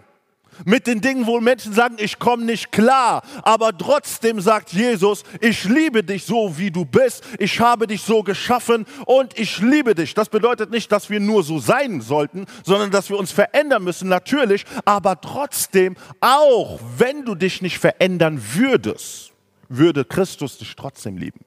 mit 0.66 0.88
den 0.88 1.02
Dingen, 1.02 1.26
wo 1.28 1.40
Menschen 1.40 1.74
sagen, 1.74 1.96
ich 2.00 2.20
komme 2.20 2.46
nicht 2.46 2.72
klar, 2.72 3.24
aber 3.44 3.78
trotzdem 3.78 4.42
sagt 4.42 4.72
Jesus, 4.72 5.24
ich 5.42 5.64
liebe 5.66 6.04
dich 6.04 6.26
so, 6.26 6.58
wie 6.58 6.72
du 6.72 6.86
bist, 6.86 7.24
ich 7.40 7.60
habe 7.60 7.88
dich 7.88 8.02
so 8.02 8.24
geschaffen 8.24 8.86
und 9.06 9.38
ich 9.38 9.60
liebe 9.60 9.96
dich. 9.96 10.14
Das 10.14 10.30
bedeutet 10.30 10.72
nicht, 10.72 10.92
dass 10.92 11.10
wir 11.10 11.20
nur 11.20 11.44
so 11.44 11.60
sein 11.60 12.02
sollten, 12.02 12.46
sondern 12.64 12.92
dass 12.92 13.10
wir 13.10 13.18
uns 13.18 13.32
verändern 13.32 13.84
müssen, 13.84 14.10
natürlich, 14.10 14.66
aber 14.86 15.20
trotzdem, 15.20 15.96
auch 16.20 16.80
wenn 16.98 17.26
du 17.26 17.36
dich 17.36 17.62
nicht 17.62 17.80
verändern 17.80 18.42
würdest, 18.54 19.32
würde 19.70 20.06
Christus 20.06 20.58
dich 20.58 20.76
trotzdem 20.76 21.18
lieben. 21.18 21.40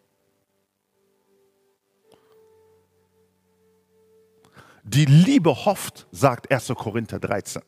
Die 4.88 5.04
Liebe 5.04 5.64
hofft, 5.64 6.06
sagt 6.12 6.50
1. 6.50 6.72
Korinther 6.76 7.18
13. 7.18 7.60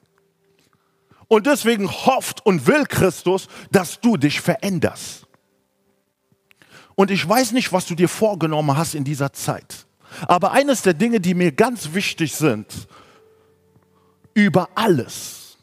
Und 1.28 1.46
deswegen 1.46 1.90
hofft 1.90 2.44
und 2.44 2.66
will 2.66 2.84
Christus, 2.86 3.48
dass 3.70 4.00
du 4.00 4.16
dich 4.16 4.40
veränderst. 4.40 5.26
Und 6.94 7.10
ich 7.10 7.26
weiß 7.28 7.52
nicht, 7.52 7.72
was 7.72 7.86
du 7.86 7.94
dir 7.94 8.08
vorgenommen 8.08 8.76
hast 8.76 8.94
in 8.94 9.04
dieser 9.04 9.32
Zeit. 9.32 9.86
Aber 10.22 10.52
eines 10.52 10.82
der 10.82 10.94
Dinge, 10.94 11.20
die 11.20 11.34
mir 11.34 11.52
ganz 11.52 11.92
wichtig 11.92 12.34
sind, 12.34 12.88
über 14.34 14.70
alles, 14.74 15.58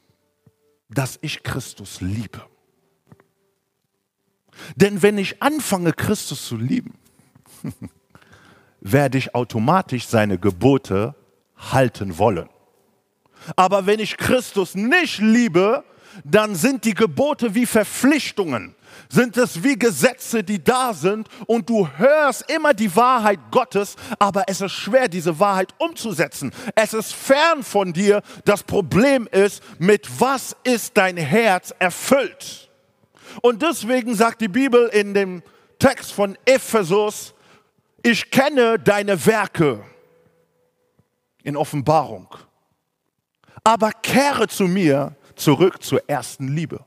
dass 0.89 1.17
ich 1.21 1.43
Christus 1.43 1.99
liebe. 1.99 2.41
Denn 4.75 5.01
wenn 5.01 5.17
ich 5.17 5.41
anfange, 5.41 5.93
Christus 5.93 6.47
zu 6.47 6.57
lieben, 6.57 6.93
werde 8.79 9.17
ich 9.17 9.33
automatisch 9.33 10.07
seine 10.07 10.37
Gebote 10.37 11.15
halten 11.57 12.17
wollen. 12.17 12.49
Aber 13.55 13.85
wenn 13.85 13.99
ich 13.99 14.17
Christus 14.17 14.75
nicht 14.75 15.19
liebe, 15.19 15.83
dann 16.23 16.55
sind 16.55 16.85
die 16.85 16.93
Gebote 16.93 17.55
wie 17.55 17.65
Verpflichtungen, 17.65 18.75
sind 19.09 19.37
es 19.37 19.63
wie 19.63 19.77
Gesetze, 19.77 20.43
die 20.43 20.63
da 20.63 20.93
sind 20.93 21.27
und 21.47 21.69
du 21.69 21.87
hörst 21.97 22.49
immer 22.49 22.73
die 22.73 22.95
Wahrheit 22.95 23.39
Gottes, 23.51 23.95
aber 24.19 24.43
es 24.47 24.61
ist 24.61 24.71
schwer, 24.71 25.07
diese 25.07 25.37
Wahrheit 25.39 25.73
umzusetzen. 25.77 26.51
Es 26.75 26.93
ist 26.93 27.13
fern 27.13 27.63
von 27.63 27.91
dir. 27.91 28.21
Das 28.45 28.63
Problem 28.63 29.27
ist, 29.31 29.61
mit 29.79 30.07
was 30.19 30.55
ist 30.63 30.95
dein 30.95 31.17
Herz 31.17 31.73
erfüllt? 31.77 32.69
Und 33.41 33.61
deswegen 33.61 34.15
sagt 34.15 34.41
die 34.41 34.47
Bibel 34.47 34.87
in 34.87 35.13
dem 35.13 35.43
Text 35.79 36.13
von 36.13 36.37
Ephesus, 36.45 37.33
ich 38.01 38.31
kenne 38.31 38.79
deine 38.79 39.25
Werke 39.25 39.83
in 41.43 41.57
Offenbarung 41.57 42.29
aber 43.65 43.91
kehre 43.91 44.47
zu 44.47 44.65
mir 44.65 45.17
zurück 45.35 45.83
zur 45.83 46.07
ersten 46.07 46.47
Liebe. 46.47 46.85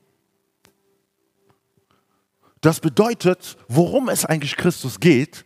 Das 2.60 2.80
bedeutet, 2.80 3.56
worum 3.68 4.08
es 4.08 4.24
eigentlich 4.24 4.56
Christus 4.56 4.98
geht, 4.98 5.44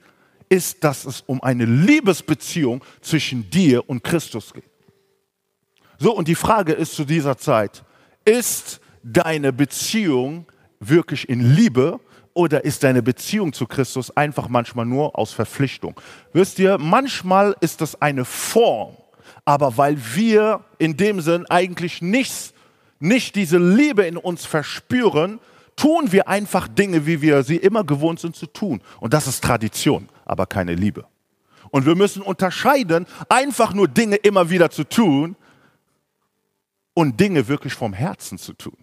ist, 0.49 0.85
dass 0.85 1.05
es 1.07 1.23
um 1.23 1.43
eine 1.43 1.65
Liebesbeziehung 1.65 2.85
zwischen 3.01 3.49
dir 3.51 3.89
und 3.89 4.05
Christus 4.05 4.53
geht. 4.53 4.71
So, 5.99 6.15
und 6.15 6.29
die 6.29 6.35
Frage 6.35 6.75
ist 6.75 6.95
zu 6.95 7.05
dieser 7.05 7.39
Zeit, 7.39 7.83
ist 8.25 8.81
deine 9.03 9.53
Beziehung 9.53 10.47
wirklich 10.81 11.29
in 11.29 11.55
Liebe 11.55 11.99
oder 12.35 12.65
ist 12.65 12.83
deine 12.83 13.03
Beziehung 13.03 13.53
zu 13.53 13.67
Christus 13.67 14.15
einfach 14.17 14.49
manchmal 14.49 14.85
nur 14.85 15.19
aus 15.19 15.33
Verpflichtung? 15.33 15.99
Wisst 16.33 16.59
ihr, 16.59 16.77
manchmal 16.77 17.57
ist 17.61 17.81
das 17.81 18.01
eine 18.01 18.25
Form 18.25 18.97
aber 19.45 19.77
weil 19.77 19.97
wir 20.15 20.65
in 20.79 20.97
dem 20.97 21.21
Sinn 21.21 21.47
eigentlich 21.47 22.03
nichts, 22.03 22.55
nicht 23.01 23.35
diese 23.35 23.59
Liebe 23.59 24.05
in 24.05 24.17
uns 24.17 24.45
verspüren, 24.45 25.41
tun 25.77 26.13
wir 26.13 26.29
einfach 26.29 26.69
Dinge, 26.69 27.07
wie 27.07 27.21
wir 27.23 27.43
sie 27.43 27.57
immer 27.57 27.85
gewohnt 27.85 28.21
sind 28.21 28.37
zu 28.37 28.47
tun. 28.47 28.83
Und 29.01 29.15
das 29.15 29.27
ist 29.27 29.43
Tradition, 29.43 30.09
aber 30.25 30.47
keine 30.47 30.75
Liebe. 30.75 31.07
Und 31.71 31.87
wir 31.87 31.97
müssen 31.97 32.23
unterscheiden, 32.23 33.07
einfach 33.29 33.73
nur 33.73 33.89
Dinge 33.89 34.17
immer 34.17 34.51
wieder 34.51 34.71
zu 34.71 34.85
tun 34.85 35.37
und 36.95 37.19
Dinge 37.19 37.49
wirklich 37.49 37.75
vom 37.75 37.93
Herzen 37.95 38.39
zu 38.39 38.53
tun. 38.53 38.77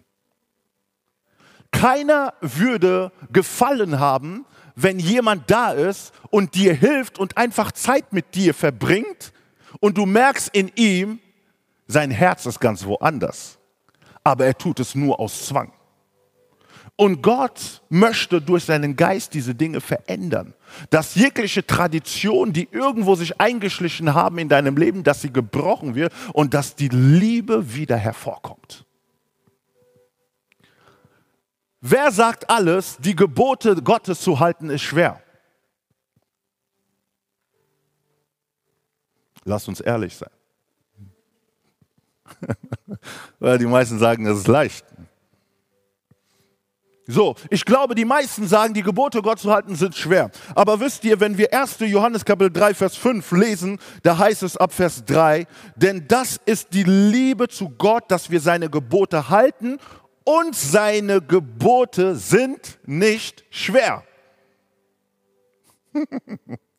Keiner 1.70 2.34
würde 2.40 3.12
gefallen 3.32 4.00
haben, 4.00 4.44
wenn 4.74 4.98
jemand 4.98 5.50
da 5.50 5.70
ist 5.70 6.12
und 6.30 6.54
dir 6.54 6.74
hilft 6.74 7.18
und 7.18 7.36
einfach 7.36 7.72
Zeit 7.72 8.12
mit 8.12 8.34
dir 8.34 8.54
verbringt, 8.54 9.32
und 9.80 9.96
du 9.96 10.06
merkst 10.06 10.54
in 10.54 10.70
ihm, 10.76 11.18
sein 11.86 12.10
Herz 12.10 12.46
ist 12.46 12.60
ganz 12.60 12.84
woanders. 12.84 13.58
Aber 14.22 14.44
er 14.44 14.56
tut 14.56 14.78
es 14.80 14.94
nur 14.94 15.18
aus 15.18 15.46
Zwang. 15.46 15.72
Und 16.96 17.22
Gott 17.22 17.80
möchte 17.88 18.42
durch 18.42 18.64
seinen 18.64 18.94
Geist 18.94 19.32
diese 19.32 19.54
Dinge 19.54 19.80
verändern. 19.80 20.52
Dass 20.90 21.14
jegliche 21.14 21.66
Tradition, 21.66 22.52
die 22.52 22.68
irgendwo 22.70 23.14
sich 23.14 23.40
eingeschlichen 23.40 24.12
haben 24.12 24.36
in 24.36 24.50
deinem 24.50 24.76
Leben, 24.76 25.02
dass 25.02 25.22
sie 25.22 25.32
gebrochen 25.32 25.94
wird 25.94 26.12
und 26.34 26.52
dass 26.52 26.76
die 26.76 26.88
Liebe 26.88 27.74
wieder 27.74 27.96
hervorkommt. 27.96 28.84
Wer 31.80 32.12
sagt 32.12 32.50
alles, 32.50 32.98
die 32.98 33.16
Gebote 33.16 33.76
Gottes 33.76 34.20
zu 34.20 34.38
halten 34.38 34.68
ist 34.68 34.82
schwer? 34.82 35.22
Lass 39.50 39.66
uns 39.66 39.80
ehrlich 39.80 40.16
sein. 40.16 40.30
Weil 43.40 43.58
die 43.58 43.66
meisten 43.66 43.98
sagen, 43.98 44.24
das 44.24 44.38
ist 44.38 44.46
leicht. 44.46 44.86
So, 47.08 47.34
ich 47.50 47.64
glaube, 47.64 47.96
die 47.96 48.04
meisten 48.04 48.46
sagen, 48.46 48.74
die 48.74 48.84
Gebote 48.84 49.20
Gott 49.22 49.40
zu 49.40 49.50
halten 49.50 49.74
sind 49.74 49.96
schwer. 49.96 50.30
Aber 50.54 50.78
wisst 50.78 51.02
ihr, 51.02 51.18
wenn 51.18 51.36
wir 51.36 51.52
1. 51.52 51.80
Johannes 51.80 52.24
Kapitel 52.24 52.52
3, 52.52 52.74
Vers 52.74 52.94
5 52.94 53.32
lesen, 53.32 53.80
da 54.04 54.18
heißt 54.18 54.44
es 54.44 54.56
ab 54.56 54.72
Vers 54.72 55.04
3, 55.04 55.48
denn 55.74 56.06
das 56.06 56.38
ist 56.46 56.72
die 56.72 56.84
Liebe 56.84 57.48
zu 57.48 57.70
Gott, 57.70 58.04
dass 58.06 58.30
wir 58.30 58.40
seine 58.40 58.70
Gebote 58.70 59.30
halten 59.30 59.78
und 60.22 60.54
seine 60.54 61.20
Gebote 61.20 62.14
sind 62.14 62.78
nicht 62.86 63.44
schwer. 63.50 64.04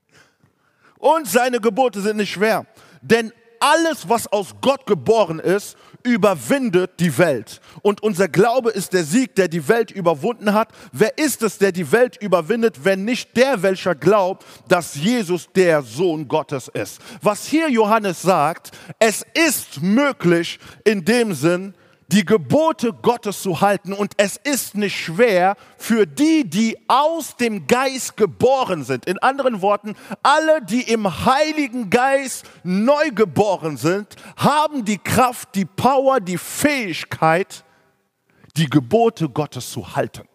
Und 1.01 1.27
seine 1.27 1.59
Gebote 1.59 1.99
sind 1.99 2.17
nicht 2.17 2.31
schwer. 2.31 2.65
Denn 3.01 3.33
alles, 3.59 4.07
was 4.07 4.27
aus 4.27 4.55
Gott 4.61 4.85
geboren 4.85 5.39
ist, 5.39 5.75
überwindet 6.03 6.99
die 6.99 7.15
Welt. 7.17 7.59
Und 7.81 8.01
unser 8.01 8.27
Glaube 8.27 8.71
ist 8.71 8.93
der 8.93 9.03
Sieg, 9.03 9.35
der 9.35 9.47
die 9.47 9.67
Welt 9.67 9.91
überwunden 9.91 10.53
hat. 10.53 10.69
Wer 10.91 11.17
ist 11.17 11.41
es, 11.43 11.57
der 11.57 11.71
die 11.71 11.91
Welt 11.91 12.17
überwindet, 12.21 12.83
wenn 12.85 13.05
nicht 13.05 13.35
der, 13.37 13.61
welcher 13.61 13.95
glaubt, 13.95 14.45
dass 14.67 14.95
Jesus 14.95 15.47
der 15.55 15.81
Sohn 15.81 16.27
Gottes 16.27 16.69
ist? 16.69 16.99
Was 17.21 17.45
hier 17.45 17.69
Johannes 17.69 18.21
sagt, 18.21 18.71
es 18.99 19.25
ist 19.33 19.81
möglich 19.81 20.59
in 20.83 21.03
dem 21.05 21.33
Sinn, 21.33 21.73
die 22.11 22.25
Gebote 22.25 22.91
Gottes 22.93 23.41
zu 23.41 23.61
halten. 23.61 23.93
Und 23.93 24.13
es 24.17 24.37
ist 24.37 24.75
nicht 24.75 24.99
schwer 24.99 25.55
für 25.77 26.05
die, 26.05 26.43
die 26.49 26.77
aus 26.87 27.37
dem 27.37 27.67
Geist 27.67 28.17
geboren 28.17 28.83
sind. 28.83 29.05
In 29.05 29.17
anderen 29.19 29.61
Worten, 29.61 29.95
alle, 30.21 30.61
die 30.61 30.81
im 30.81 31.25
Heiligen 31.25 31.89
Geist 31.89 32.45
neu 32.63 33.11
geboren 33.11 33.77
sind, 33.77 34.15
haben 34.35 34.83
die 34.83 34.97
Kraft, 34.97 35.55
die 35.55 35.65
Power, 35.65 36.19
die 36.19 36.37
Fähigkeit, 36.37 37.63
die 38.57 38.69
Gebote 38.69 39.29
Gottes 39.29 39.71
zu 39.71 39.95
halten. 39.95 40.27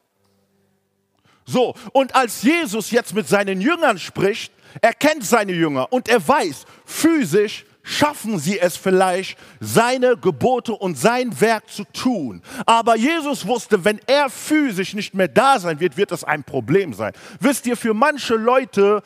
So, 1.44 1.74
und 1.92 2.14
als 2.14 2.42
Jesus 2.42 2.90
jetzt 2.90 3.14
mit 3.14 3.28
seinen 3.28 3.60
Jüngern 3.60 3.98
spricht, 3.98 4.52
er 4.80 4.94
kennt 4.94 5.24
seine 5.24 5.52
Jünger 5.52 5.92
und 5.92 6.08
er 6.08 6.26
weiß, 6.26 6.64
physisch 6.84 7.65
schaffen 7.86 8.38
sie 8.38 8.58
es 8.58 8.76
vielleicht, 8.76 9.38
seine 9.60 10.16
Gebote 10.16 10.72
und 10.72 10.98
sein 10.98 11.40
Werk 11.40 11.70
zu 11.70 11.84
tun. 11.84 12.42
Aber 12.66 12.96
Jesus 12.96 13.46
wusste, 13.46 13.84
wenn 13.84 14.00
er 14.06 14.28
physisch 14.28 14.92
nicht 14.92 15.14
mehr 15.14 15.28
da 15.28 15.60
sein 15.60 15.78
wird, 15.78 15.96
wird 15.96 16.10
das 16.10 16.24
ein 16.24 16.42
Problem 16.42 16.92
sein. 16.92 17.12
Wisst 17.38 17.64
ihr, 17.66 17.76
für 17.76 17.94
manche 17.94 18.34
Leute 18.34 19.02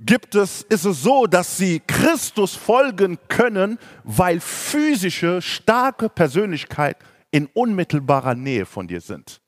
gibt 0.00 0.34
es, 0.34 0.62
ist 0.62 0.84
es 0.84 1.02
so, 1.02 1.26
dass 1.26 1.56
sie 1.56 1.80
Christus 1.86 2.56
folgen 2.56 3.18
können, 3.28 3.78
weil 4.02 4.40
physische, 4.40 5.40
starke 5.40 6.08
Persönlichkeit 6.08 6.96
in 7.30 7.46
unmittelbarer 7.46 8.34
Nähe 8.34 8.66
von 8.66 8.88
dir 8.88 9.00
sind. 9.00 9.40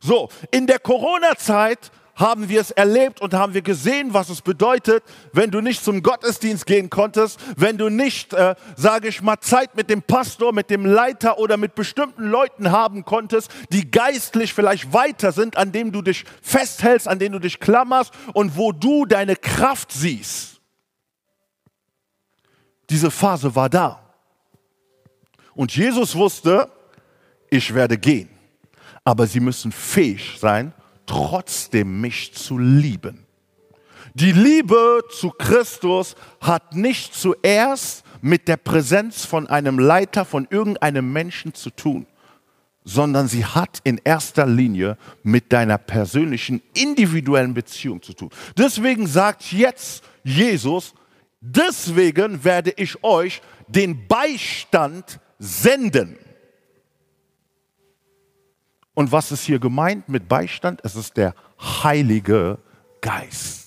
So, 0.00 0.30
in 0.50 0.66
der 0.66 0.78
Corona-Zeit 0.78 1.90
haben 2.16 2.48
wir 2.48 2.60
es 2.60 2.70
erlebt 2.70 3.20
und 3.20 3.34
haben 3.34 3.54
wir 3.54 3.62
gesehen, 3.62 4.14
was 4.14 4.28
es 4.28 4.40
bedeutet, 4.40 5.02
wenn 5.32 5.50
du 5.50 5.60
nicht 5.60 5.84
zum 5.84 6.02
Gottesdienst 6.02 6.66
gehen 6.66 6.90
konntest, 6.90 7.40
wenn 7.56 7.76
du 7.76 7.88
nicht, 7.88 8.32
äh, 8.32 8.54
sage 8.76 9.08
ich 9.08 9.22
mal, 9.22 9.40
Zeit 9.40 9.76
mit 9.76 9.90
dem 9.90 10.02
Pastor, 10.02 10.52
mit 10.52 10.70
dem 10.70 10.86
Leiter 10.86 11.38
oder 11.38 11.56
mit 11.56 11.74
bestimmten 11.74 12.26
Leuten 12.26 12.70
haben 12.70 13.04
konntest, 13.04 13.50
die 13.70 13.90
geistlich 13.90 14.54
vielleicht 14.54 14.92
weiter 14.92 15.32
sind, 15.32 15.56
an 15.56 15.72
dem 15.72 15.92
du 15.92 16.02
dich 16.02 16.24
festhältst, 16.42 17.08
an 17.08 17.18
denen 17.18 17.32
du 17.32 17.38
dich 17.40 17.58
klammerst 17.58 18.12
und 18.32 18.56
wo 18.56 18.72
du 18.72 19.06
deine 19.06 19.36
Kraft 19.36 19.92
siehst. 19.92 20.60
Diese 22.90 23.10
Phase 23.10 23.54
war 23.54 23.68
da. 23.68 24.00
Und 25.54 25.74
Jesus 25.74 26.14
wusste, 26.14 26.70
ich 27.50 27.74
werde 27.74 27.96
gehen. 27.96 28.28
Aber 29.04 29.26
sie 29.26 29.40
müssen 29.40 29.70
fähig 29.70 30.38
sein, 30.40 30.72
trotzdem 31.06 32.00
mich 32.00 32.34
zu 32.34 32.58
lieben. 32.58 33.26
Die 34.14 34.32
Liebe 34.32 35.02
zu 35.10 35.30
Christus 35.30 36.14
hat 36.40 36.74
nicht 36.74 37.14
zuerst 37.14 38.04
mit 38.20 38.46
der 38.46 38.56
Präsenz 38.56 39.24
von 39.24 39.48
einem 39.48 39.78
Leiter, 39.78 40.24
von 40.24 40.46
irgendeinem 40.50 41.12
Menschen 41.12 41.52
zu 41.52 41.70
tun, 41.70 42.06
sondern 42.84 43.28
sie 43.28 43.44
hat 43.44 43.80
in 43.82 44.00
erster 44.04 44.46
Linie 44.46 44.96
mit 45.22 45.52
deiner 45.52 45.78
persönlichen, 45.78 46.62
individuellen 46.74 47.54
Beziehung 47.54 48.02
zu 48.02 48.12
tun. 48.12 48.30
Deswegen 48.56 49.06
sagt 49.06 49.52
jetzt 49.52 50.04
Jesus, 50.22 50.94
deswegen 51.40 52.44
werde 52.44 52.72
ich 52.76 53.02
euch 53.02 53.42
den 53.66 54.06
Beistand 54.06 55.18
senden. 55.38 56.18
Und 58.94 59.10
was 59.12 59.32
ist 59.32 59.44
hier 59.44 59.58
gemeint 59.58 60.08
mit 60.08 60.28
Beistand? 60.28 60.80
Es 60.84 60.94
ist 60.94 61.16
der 61.16 61.34
Heilige 61.60 62.58
Geist. 63.00 63.63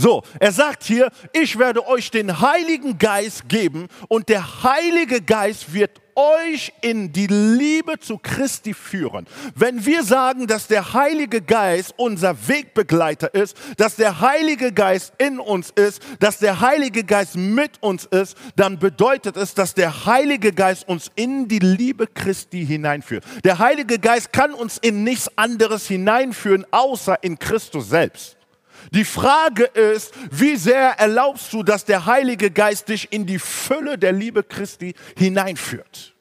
So, 0.00 0.22
er 0.38 0.50
sagt 0.50 0.84
hier, 0.84 1.10
ich 1.34 1.58
werde 1.58 1.86
euch 1.86 2.10
den 2.10 2.40
Heiligen 2.40 2.96
Geist 2.96 3.50
geben 3.50 3.88
und 4.08 4.30
der 4.30 4.62
Heilige 4.62 5.20
Geist 5.20 5.74
wird 5.74 6.00
euch 6.14 6.72
in 6.80 7.12
die 7.12 7.26
Liebe 7.26 7.98
zu 7.98 8.16
Christi 8.16 8.72
führen. 8.72 9.26
Wenn 9.54 9.84
wir 9.84 10.02
sagen, 10.02 10.46
dass 10.46 10.68
der 10.68 10.94
Heilige 10.94 11.42
Geist 11.42 11.92
unser 11.98 12.48
Wegbegleiter 12.48 13.34
ist, 13.34 13.54
dass 13.76 13.96
der 13.96 14.22
Heilige 14.22 14.72
Geist 14.72 15.12
in 15.18 15.38
uns 15.38 15.68
ist, 15.68 16.00
dass 16.18 16.38
der 16.38 16.62
Heilige 16.62 17.04
Geist 17.04 17.36
mit 17.36 17.82
uns 17.82 18.06
ist, 18.06 18.38
dann 18.56 18.78
bedeutet 18.78 19.36
es, 19.36 19.52
dass 19.52 19.74
der 19.74 20.06
Heilige 20.06 20.54
Geist 20.54 20.88
uns 20.88 21.10
in 21.14 21.46
die 21.46 21.58
Liebe 21.58 22.06
Christi 22.06 22.64
hineinführt. 22.64 23.22
Der 23.44 23.58
Heilige 23.58 23.98
Geist 23.98 24.32
kann 24.32 24.54
uns 24.54 24.78
in 24.78 25.04
nichts 25.04 25.30
anderes 25.36 25.86
hineinführen, 25.86 26.64
außer 26.70 27.22
in 27.22 27.38
Christus 27.38 27.90
selbst. 27.90 28.39
Die 28.92 29.04
Frage 29.04 29.64
ist, 29.64 30.12
wie 30.30 30.56
sehr 30.56 30.98
erlaubst 30.98 31.52
du, 31.52 31.62
dass 31.62 31.84
der 31.84 32.06
Heilige 32.06 32.50
Geist 32.50 32.88
dich 32.88 33.12
in 33.12 33.24
die 33.24 33.38
Fülle 33.38 33.96
der 33.96 34.12
Liebe 34.12 34.42
Christi 34.42 34.94
hineinführt? 35.16 36.14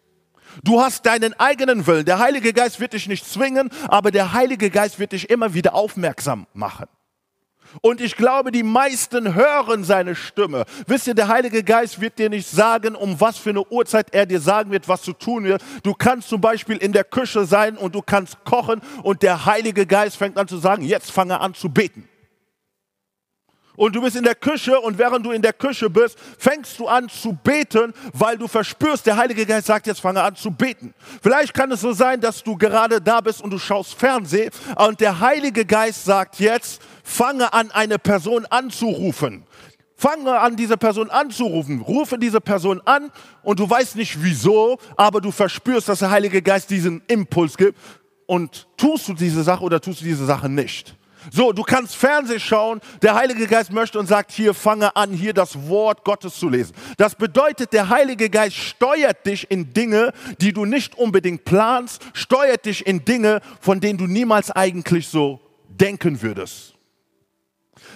Du 0.63 0.81
hast 0.81 1.05
deinen 1.05 1.33
eigenen 1.39 1.87
Willen. 1.87 2.05
Der 2.05 2.19
Heilige 2.19 2.53
Geist 2.53 2.79
wird 2.79 2.93
dich 2.93 3.07
nicht 3.07 3.25
zwingen, 3.25 3.69
aber 3.87 4.11
der 4.11 4.33
Heilige 4.33 4.69
Geist 4.69 4.99
wird 4.99 5.13
dich 5.13 5.29
immer 5.29 5.53
wieder 5.53 5.73
aufmerksam 5.73 6.47
machen. 6.53 6.85
Und 7.81 8.01
ich 8.01 8.15
glaube, 8.15 8.51
die 8.51 8.63
meisten 8.63 9.35
hören 9.35 9.83
seine 9.83 10.15
Stimme. 10.15 10.65
Wisst 10.87 11.07
ihr, 11.07 11.13
der 11.13 11.27
Heilige 11.27 11.63
Geist 11.63 12.01
wird 12.01 12.17
dir 12.17 12.29
nicht 12.29 12.49
sagen, 12.49 12.95
um 12.95 13.19
was 13.21 13.37
für 13.37 13.51
eine 13.51 13.63
Uhrzeit 13.67 14.13
er 14.13 14.25
dir 14.25 14.39
sagen 14.39 14.71
wird, 14.71 14.87
was 14.87 15.03
zu 15.03 15.13
tun 15.13 15.43
wird. 15.43 15.63
Du 15.83 15.93
kannst 15.93 16.29
zum 16.29 16.41
Beispiel 16.41 16.77
in 16.77 16.93
der 16.93 17.03
Küche 17.03 17.45
sein 17.45 17.77
und 17.77 17.93
du 17.93 18.01
kannst 18.01 18.43
kochen 18.43 18.81
und 19.03 19.21
der 19.21 19.45
Heilige 19.45 19.85
Geist 19.85 20.17
fängt 20.17 20.37
an 20.37 20.47
zu 20.47 20.57
sagen, 20.57 20.83
jetzt 20.83 21.11
fange 21.11 21.39
an 21.39 21.53
zu 21.53 21.69
beten 21.69 22.07
und 23.79 23.95
du 23.95 24.01
bist 24.01 24.17
in 24.17 24.23
der 24.23 24.35
Küche 24.35 24.77
und 24.77 24.97
während 24.97 25.25
du 25.25 25.31
in 25.31 25.41
der 25.41 25.53
Küche 25.53 25.89
bist, 25.89 26.19
fängst 26.37 26.77
du 26.79 26.87
an 26.87 27.07
zu 27.07 27.31
beten, 27.31 27.93
weil 28.11 28.37
du 28.37 28.45
verspürst, 28.45 29.05
der 29.05 29.15
Heilige 29.15 29.45
Geist 29.45 29.67
sagt, 29.67 29.87
jetzt 29.87 30.01
fange 30.01 30.21
an 30.21 30.35
zu 30.35 30.51
beten. 30.51 30.93
Vielleicht 31.23 31.53
kann 31.53 31.71
es 31.71 31.79
so 31.79 31.93
sein, 31.93 32.19
dass 32.19 32.43
du 32.43 32.57
gerade 32.57 32.99
da 32.99 33.21
bist 33.21 33.41
und 33.41 33.51
du 33.51 33.57
schaust 33.57 33.93
Fernsehen 33.93 34.51
und 34.75 34.99
der 34.99 35.21
Heilige 35.21 35.63
Geist 35.63 36.03
sagt 36.03 36.41
jetzt, 36.41 36.81
fange 37.05 37.53
an, 37.53 37.71
eine 37.71 37.97
Person 37.99 38.45
anzurufen. 38.47 39.45
Fange 39.95 40.37
an, 40.37 40.57
diese 40.57 40.75
Person 40.75 41.09
anzurufen. 41.09 41.79
Rufe 41.79 42.17
diese 42.17 42.41
Person 42.41 42.81
an 42.83 43.09
und 43.43 43.61
du 43.61 43.69
weißt 43.69 43.95
nicht 43.95 44.21
wieso, 44.21 44.77
aber 44.97 45.21
du 45.21 45.31
verspürst, 45.31 45.87
dass 45.87 45.99
der 45.99 46.11
Heilige 46.11 46.41
Geist 46.41 46.69
diesen 46.69 47.01
Impuls 47.07 47.55
gibt. 47.55 47.79
Und 48.25 48.67
tust 48.75 49.07
du 49.07 49.13
diese 49.13 49.41
Sache 49.41 49.63
oder 49.63 49.79
tust 49.79 50.01
du 50.01 50.05
diese 50.05 50.25
Sache 50.25 50.49
nicht? 50.49 50.97
So, 51.31 51.51
du 51.51 51.63
kannst 51.63 51.95
Fernsehen 51.95 52.39
schauen, 52.39 52.79
der 53.01 53.13
Heilige 53.13 53.45
Geist 53.45 53.71
möchte 53.71 53.99
und 53.99 54.07
sagt, 54.07 54.31
hier 54.31 54.53
fange 54.53 54.95
an, 54.95 55.11
hier 55.11 55.33
das 55.33 55.67
Wort 55.67 56.05
Gottes 56.05 56.35
zu 56.35 56.47
lesen. 56.47 56.73
Das 56.97 57.15
bedeutet, 57.15 57.73
der 57.73 57.89
Heilige 57.89 58.29
Geist 58.29 58.55
steuert 58.55 59.25
dich 59.25 59.49
in 59.51 59.73
Dinge, 59.73 60.13
die 60.39 60.53
du 60.53 60.65
nicht 60.65 60.97
unbedingt 60.97 61.43
planst, 61.43 62.01
steuert 62.13 62.65
dich 62.65 62.87
in 62.87 63.03
Dinge, 63.03 63.41
von 63.59 63.79
denen 63.79 63.97
du 63.97 64.07
niemals 64.07 64.49
eigentlich 64.49 65.07
so 65.07 65.41
denken 65.67 66.21
würdest. 66.21 66.75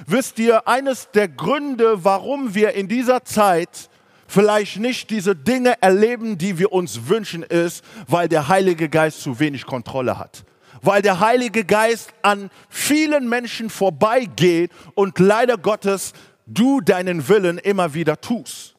Wisst 0.06 0.40
ihr, 0.40 0.68
eines 0.68 1.10
der 1.12 1.28
Gründe, 1.28 2.04
warum 2.04 2.56
wir 2.56 2.74
in 2.74 2.88
dieser 2.88 3.24
Zeit 3.24 3.90
vielleicht 4.28 4.80
nicht 4.80 5.10
diese 5.10 5.36
Dinge 5.36 5.82
erleben, 5.82 6.38
die 6.38 6.58
wir 6.60 6.74
uns 6.74 7.08
wünschen, 7.08 7.44
ist, 7.44 7.86
weil 8.08 8.28
der 8.28 8.48
Heilige 8.48 8.90
Geist 8.90 9.22
zu 9.22 9.40
wenig 9.40 9.66
Kontrolle 9.66 10.18
hat 10.18 10.44
weil 10.84 11.02
der 11.02 11.20
Heilige 11.20 11.66
Geist 11.66 12.14
an 12.22 12.52
vielen 12.70 13.28
Menschen 13.28 13.70
vorbeigeht 13.70 14.72
und 14.94 15.18
leider 15.18 15.58
Gottes 15.58 16.14
du 16.46 16.82
deinen 16.82 17.28
Willen 17.28 17.58
immer 17.58 17.94
wieder 17.94 18.20
tust. 18.20 18.76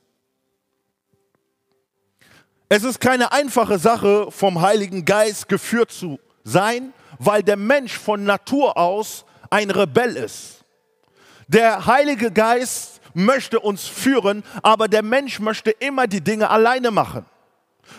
Es 2.69 2.85
ist 2.85 3.01
keine 3.01 3.33
einfache 3.33 3.79
Sache, 3.79 4.31
vom 4.31 4.61
Heiligen 4.61 5.05
Geist 5.05 5.49
geführt 5.49 5.91
zu 5.91 6.21
sein, 6.45 6.93
weil 7.19 7.43
der 7.43 7.57
Mensch 7.57 7.97
von 7.99 8.25
Natur 8.25 8.77
aus 8.77 9.25
ein 9.49 9.71
Rebell 9.71 10.17
ist. 10.17 10.65
Der 11.49 11.87
Heilige 11.87 12.31
Geist 12.31 13.01
möchte 13.15 13.61
uns 13.61 13.87
führen, 13.87 14.43
aber 14.63 14.89
der 14.89 15.03
Mensch 15.03 15.41
möchte 15.41 15.71
immer 15.71 16.07
die 16.07 16.21
Dinge 16.21 16.51
alleine 16.51 16.91
machen. 16.91 17.25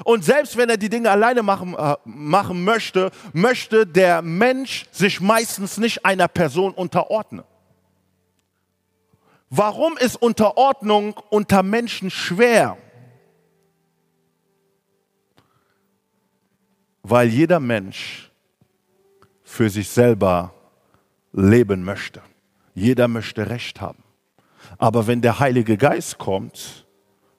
Und 0.04 0.24
selbst 0.24 0.58
wenn 0.58 0.70
er 0.70 0.78
die 0.78 0.90
Dinge 0.90 1.10
alleine 1.10 1.44
machen, 1.44 1.76
äh, 1.76 1.96
machen 2.04 2.64
möchte, 2.64 3.12
möchte 3.34 3.88
der 3.88 4.22
Mensch 4.22 4.86
sich 4.92 5.22
meistens 5.22 5.78
nicht 5.78 6.06
einer 6.06 6.28
Person 6.28 6.74
unterordnen. 6.74 7.46
Warum 9.50 9.98
ist 9.98 10.16
Unterordnung 10.16 11.16
unter 11.30 11.64
Menschen 11.64 12.10
schwer? 12.10 12.78
Weil 17.04 17.30
jeder 17.30 17.60
Mensch 17.60 18.32
für 19.44 19.70
sich 19.70 19.88
selber 19.88 20.54
leben 21.32 21.84
möchte. 21.84 22.22
Jeder 22.74 23.08
möchte 23.08 23.50
Recht 23.50 23.80
haben. 23.80 24.04
Aber 24.78 25.08
wenn 25.08 25.22
der 25.22 25.40
Heilige 25.40 25.78
Geist 25.78 26.18
kommt, 26.18 26.85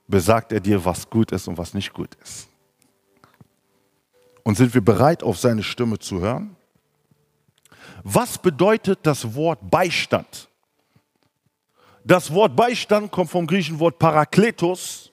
besagt 0.09 0.53
er 0.53 0.61
dir, 0.61 0.85
was 0.85 1.09
gut 1.09 1.33
ist 1.33 1.49
und 1.49 1.59
was 1.59 1.75
nicht 1.75 1.92
gut 1.92 2.14
ist. 2.23 2.49
Und 4.42 4.57
sind 4.57 4.73
wir 4.75 4.81
bereit, 4.81 5.23
auf 5.23 5.38
seine 5.38 5.62
Stimme 5.62 5.99
zu 5.99 6.21
hören? 6.21 6.55
Was 8.05 8.38
bedeutet 8.38 9.01
das 9.03 9.35
Wort 9.35 9.59
Beistand? 9.69 10.49
Das 12.05 12.33
Wort 12.33 12.55
Beistand 12.55 13.11
kommt 13.11 13.31
vom 13.31 13.47
griechischen 13.49 13.81
Wort 13.81 13.99
Parakletos 13.99 15.11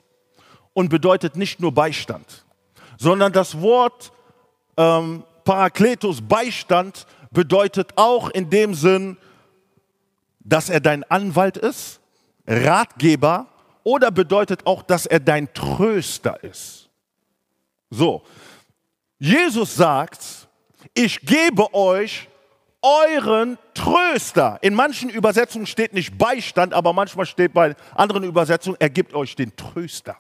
und 0.73 0.89
bedeutet 0.89 1.35
nicht 1.35 1.59
nur 1.59 1.71
Beistand, 1.71 2.45
sondern 2.99 3.33
das 3.33 3.59
Wort 3.59 4.11
ähm, 4.77 5.23
Parakletos, 5.43 6.21
Beistand, 6.21 7.07
bedeutet 7.31 7.93
auch 7.95 8.29
in 8.29 8.49
dem 8.49 8.75
Sinn, 8.75 9.17
dass 10.39 10.69
er 10.69 10.79
dein 10.79 11.03
Anwalt 11.05 11.57
ist, 11.57 11.99
Ratgeber, 12.45 13.47
oder 13.83 14.11
bedeutet 14.11 14.65
auch, 14.65 14.81
dass 14.83 15.05
er 15.05 15.19
dein 15.19 15.53
Tröster 15.53 16.43
ist. 16.43 16.89
So, 17.89 18.23
Jesus 19.19 19.75
sagt, 19.75 20.47
ich 20.93 21.21
gebe 21.21 21.73
euch 21.73 22.27
euren 22.81 23.57
Tröster. 23.73 24.59
In 24.61 24.73
manchen 24.73 25.09
Übersetzungen 25.09 25.65
steht 25.65 25.93
nicht 25.93 26.17
Beistand, 26.17 26.73
aber 26.73 26.91
manchmal 26.91 27.25
steht 27.25 27.53
bei 27.53 27.75
anderen 27.95 28.23
Übersetzungen, 28.23 28.77
er 28.79 28.89
gibt 28.89 29.13
euch 29.13 29.35
den 29.35 29.55
Tröster. 29.55 30.17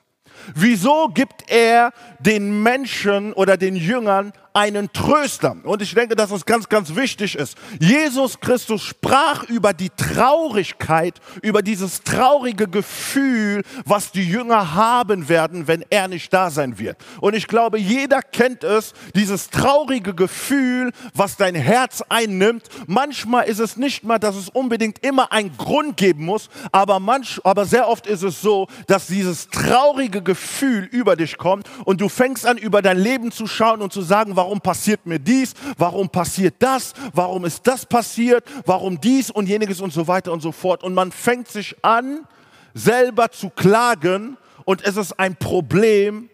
Wieso 0.55 1.09
gibt 1.09 1.49
er 1.51 1.91
den 2.19 2.63
Menschen 2.63 3.33
oder 3.33 3.57
den 3.57 3.75
Jüngern 3.75 4.33
einen 4.53 4.91
Tröster. 4.93 5.55
Und 5.63 5.81
ich 5.81 5.93
denke, 5.95 6.15
dass 6.15 6.31
es 6.31 6.45
ganz, 6.45 6.69
ganz 6.69 6.95
wichtig 6.95 7.35
ist. 7.35 7.57
Jesus 7.79 8.39
Christus 8.39 8.83
sprach 8.83 9.43
über 9.49 9.73
die 9.73 9.89
Traurigkeit, 9.89 11.19
über 11.41 11.61
dieses 11.61 12.03
traurige 12.03 12.67
Gefühl, 12.67 13.63
was 13.85 14.11
die 14.11 14.27
Jünger 14.27 14.75
haben 14.75 15.27
werden, 15.27 15.67
wenn 15.67 15.83
er 15.89 16.07
nicht 16.07 16.31
da 16.31 16.51
sein 16.51 16.77
wird. 16.77 16.97
Und 17.19 17.35
ich 17.35 17.47
glaube, 17.47 17.79
jeder 17.79 18.21
kennt 18.21 18.63
es, 18.63 18.93
dieses 19.15 19.49
traurige 19.49 20.13
Gefühl, 20.13 20.91
was 21.15 21.35
dein 21.35 21.55
Herz 21.55 22.03
einnimmt. 22.09 22.67
Manchmal 22.85 23.45
ist 23.45 23.59
es 23.59 23.75
nicht 23.75 24.03
mal, 24.03 24.19
dass 24.19 24.35
es 24.35 24.49
unbedingt 24.49 25.03
immer 25.03 25.31
einen 25.31 25.55
Grund 25.57 25.97
geben 25.97 26.25
muss, 26.25 26.49
aber, 26.71 26.99
manch, 26.99 27.39
aber 27.43 27.65
sehr 27.65 27.87
oft 27.87 28.05
ist 28.05 28.21
es 28.23 28.41
so, 28.41 28.67
dass 28.87 29.07
dieses 29.07 29.47
traurige 29.47 30.21
Gefühl 30.21 30.83
über 30.91 31.15
dich 31.15 31.37
kommt 31.37 31.67
und 31.85 32.01
du 32.01 32.09
fängst 32.09 32.45
an, 32.45 32.57
über 32.57 32.81
dein 32.81 32.97
Leben 32.99 33.31
zu 33.31 33.47
schauen 33.47 33.81
und 33.81 33.91
zu 33.91 34.01
sagen, 34.01 34.35
warum 34.43 34.59
passiert 34.59 35.05
mir 35.05 35.19
dies, 35.19 35.53
warum 35.77 36.09
passiert 36.09 36.55
das, 36.59 36.93
warum 37.13 37.45
ist 37.45 37.65
das 37.65 37.85
passiert, 37.85 38.43
warum 38.65 38.99
dies 38.99 39.31
und 39.31 39.47
jeniges 39.47 39.79
und 39.79 39.93
so 39.93 40.05
weiter 40.05 40.33
und 40.33 40.41
so 40.41 40.51
fort. 40.51 40.83
Und 40.83 40.93
man 40.93 41.13
fängt 41.13 41.47
sich 41.47 41.77
an, 41.81 42.27
selber 42.73 43.31
zu 43.31 43.49
klagen 43.49 44.37
und 44.65 44.83
es 44.83 44.97
ist 44.97 45.17
ein 45.17 45.37
Problem, 45.37 46.29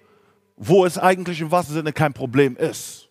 wo 0.58 0.86
es 0.86 0.98
eigentlich 0.98 1.40
im 1.40 1.52
wahrsten 1.52 1.76
Sinne 1.76 1.94
kein 1.94 2.14
Problem 2.14 2.58
ist. 2.58 3.10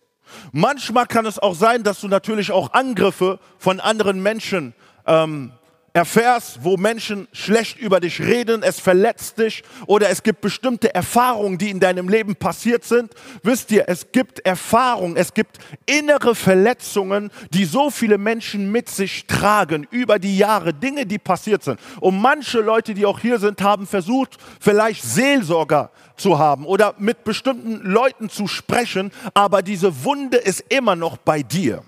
Manchmal 0.51 1.07
kann 1.07 1.25
es 1.25 1.39
auch 1.39 1.55
sein, 1.55 1.83
dass 1.83 2.01
du 2.01 2.09
natürlich 2.09 2.51
auch 2.51 2.73
Angriffe 2.73 3.39
von 3.57 3.79
anderen 3.79 4.21
Menschen 4.21 4.73
ähm, 5.07 5.53
erfährst, 5.93 6.63
wo 6.63 6.77
Menschen 6.77 7.27
schlecht 7.31 7.79
über 7.79 7.99
dich 7.99 8.19
reden, 8.21 8.63
es 8.63 8.79
verletzt 8.79 9.37
dich 9.37 9.63
oder 9.87 10.09
es 10.09 10.23
gibt 10.23 10.41
bestimmte 10.41 10.93
Erfahrungen, 10.93 11.57
die 11.57 11.69
in 11.69 11.79
deinem 11.79 12.09
Leben 12.09 12.35
passiert 12.35 12.83
sind. 12.83 13.13
Wisst 13.43 13.71
ihr, 13.71 13.85
es 13.87 14.11
gibt 14.11 14.39
Erfahrungen, 14.45 15.15
es 15.15 15.33
gibt 15.33 15.57
innere 15.85 16.35
Verletzungen, 16.35 17.31
die 17.51 17.65
so 17.65 17.89
viele 17.89 18.17
Menschen 18.17 18.71
mit 18.71 18.89
sich 18.89 19.25
tragen 19.27 19.87
über 19.91 20.19
die 20.19 20.37
Jahre, 20.37 20.73
Dinge, 20.73 21.05
die 21.05 21.19
passiert 21.19 21.63
sind. 21.63 21.79
Und 21.99 22.19
manche 22.19 22.59
Leute, 22.59 22.93
die 22.93 23.05
auch 23.05 23.19
hier 23.19 23.39
sind, 23.39 23.61
haben 23.61 23.87
versucht, 23.87 24.37
vielleicht 24.59 25.03
Seelsorger 25.03 25.91
zu 26.15 26.37
haben 26.37 26.65
oder 26.65 26.95
mit 26.97 27.23
bestimmten 27.23 27.81
Leuten 27.83 28.29
zu 28.29 28.47
sprechen, 28.47 29.11
aber 29.33 29.61
diese 29.61 30.03
Wunde 30.03 30.37
ist 30.37 30.63
immer 30.69 30.95
noch 30.95 31.17
bei 31.17 31.41
dir. 31.41 31.83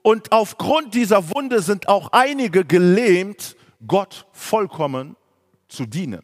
Und 0.00 0.32
aufgrund 0.32 0.94
dieser 0.94 1.30
Wunde 1.34 1.60
sind 1.60 1.88
auch 1.88 2.08
einige 2.12 2.64
gelähmt, 2.64 3.56
Gott 3.86 4.26
vollkommen 4.32 5.16
zu 5.68 5.86
dienen. 5.86 6.22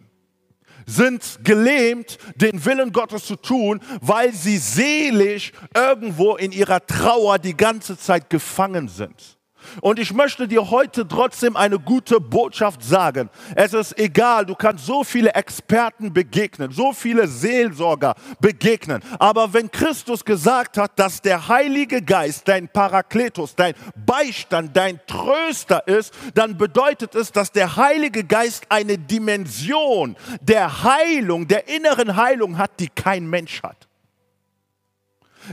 Sind 0.86 1.40
gelähmt, 1.44 2.18
den 2.36 2.64
Willen 2.64 2.92
Gottes 2.92 3.26
zu 3.26 3.36
tun, 3.36 3.80
weil 4.00 4.32
sie 4.32 4.56
seelisch 4.56 5.52
irgendwo 5.74 6.36
in 6.36 6.50
ihrer 6.52 6.84
Trauer 6.86 7.38
die 7.38 7.56
ganze 7.56 7.98
Zeit 7.98 8.30
gefangen 8.30 8.88
sind. 8.88 9.37
Und 9.80 9.98
ich 9.98 10.12
möchte 10.12 10.48
dir 10.48 10.70
heute 10.70 11.06
trotzdem 11.06 11.56
eine 11.56 11.78
gute 11.78 12.20
Botschaft 12.20 12.82
sagen. 12.82 13.30
Es 13.54 13.74
ist 13.74 13.98
egal, 13.98 14.46
du 14.46 14.54
kannst 14.54 14.86
so 14.86 15.04
viele 15.04 15.30
Experten 15.34 16.12
begegnen, 16.12 16.70
so 16.70 16.92
viele 16.92 17.26
Seelsorger 17.28 18.14
begegnen. 18.40 19.02
Aber 19.18 19.52
wenn 19.52 19.70
Christus 19.70 20.24
gesagt 20.24 20.78
hat, 20.78 20.98
dass 20.98 21.20
der 21.20 21.48
Heilige 21.48 22.02
Geist 22.02 22.48
dein 22.48 22.68
Parakletus, 22.68 23.54
dein 23.54 23.74
Beistand, 23.94 24.76
dein 24.76 25.00
Tröster 25.06 25.86
ist, 25.86 26.12
dann 26.34 26.56
bedeutet 26.56 27.14
es, 27.14 27.32
dass 27.32 27.52
der 27.52 27.76
Heilige 27.76 28.24
Geist 28.24 28.66
eine 28.68 28.98
Dimension 28.98 30.16
der 30.40 30.82
Heilung, 30.82 31.48
der 31.48 31.68
inneren 31.68 32.16
Heilung 32.16 32.58
hat, 32.58 32.80
die 32.80 32.88
kein 32.88 33.28
Mensch 33.28 33.62
hat. 33.62 33.87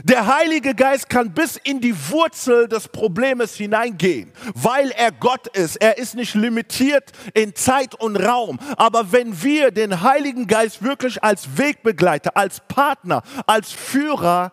Der 0.02 0.26
Heilige 0.26 0.74
Geist 0.74 1.08
kann 1.08 1.32
bis 1.32 1.56
in 1.56 1.80
die 1.80 1.94
Wurzel 2.10 2.68
des 2.68 2.88
Problems 2.88 3.54
hineingehen, 3.54 4.32
weil 4.54 4.90
er 4.90 5.12
Gott 5.12 5.46
ist. 5.56 5.76
Er 5.76 5.98
ist 5.98 6.14
nicht 6.14 6.34
limitiert 6.34 7.12
in 7.34 7.54
Zeit 7.54 7.94
und 7.94 8.16
Raum. 8.16 8.58
Aber 8.76 9.12
wenn 9.12 9.42
wir 9.42 9.70
den 9.70 10.02
Heiligen 10.02 10.46
Geist 10.46 10.82
wirklich 10.82 11.22
als 11.22 11.56
Wegbegleiter, 11.56 12.36
als 12.36 12.60
Partner, 12.68 13.22
als 13.46 13.72
Führer 13.72 14.52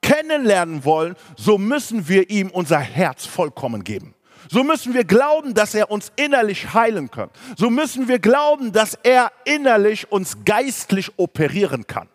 kennenlernen 0.00 0.84
wollen, 0.84 1.16
so 1.36 1.58
müssen 1.58 2.08
wir 2.08 2.30
ihm 2.30 2.50
unser 2.50 2.78
Herz 2.78 3.26
vollkommen 3.26 3.84
geben. 3.84 4.14
So 4.50 4.64
müssen 4.64 4.94
wir 4.94 5.04
glauben, 5.04 5.52
dass 5.52 5.74
er 5.74 5.90
uns 5.90 6.10
innerlich 6.16 6.72
heilen 6.72 7.10
kann. 7.10 7.28
So 7.56 7.68
müssen 7.68 8.08
wir 8.08 8.18
glauben, 8.18 8.72
dass 8.72 8.94
er 9.02 9.32
innerlich 9.44 10.10
uns 10.10 10.38
geistlich 10.44 11.12
operieren 11.18 11.86
kann. 11.86 12.08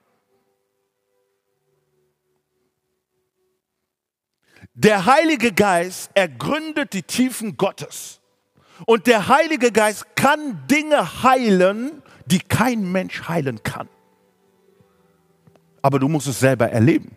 Der 4.76 5.06
Heilige 5.06 5.52
Geist 5.52 6.10
ergründet 6.16 6.94
die 6.94 7.04
Tiefen 7.04 7.58
Gottes. 7.58 8.20
Und 8.86 9.08
der 9.08 9.28
Heilige 9.28 9.72
Geist 9.72 10.16
kann 10.16 10.66
Dinge 10.68 11.24
heilen, 11.24 12.02
die 12.26 12.40
kein 12.40 12.92
Mensch 12.92 13.28
heilen 13.28 13.62
kann. 13.62 13.88
Aber 15.82 16.00
du 16.00 16.08
musst 16.08 16.28
es 16.28 16.40
selber 16.40 16.70
erleben. 16.70 17.16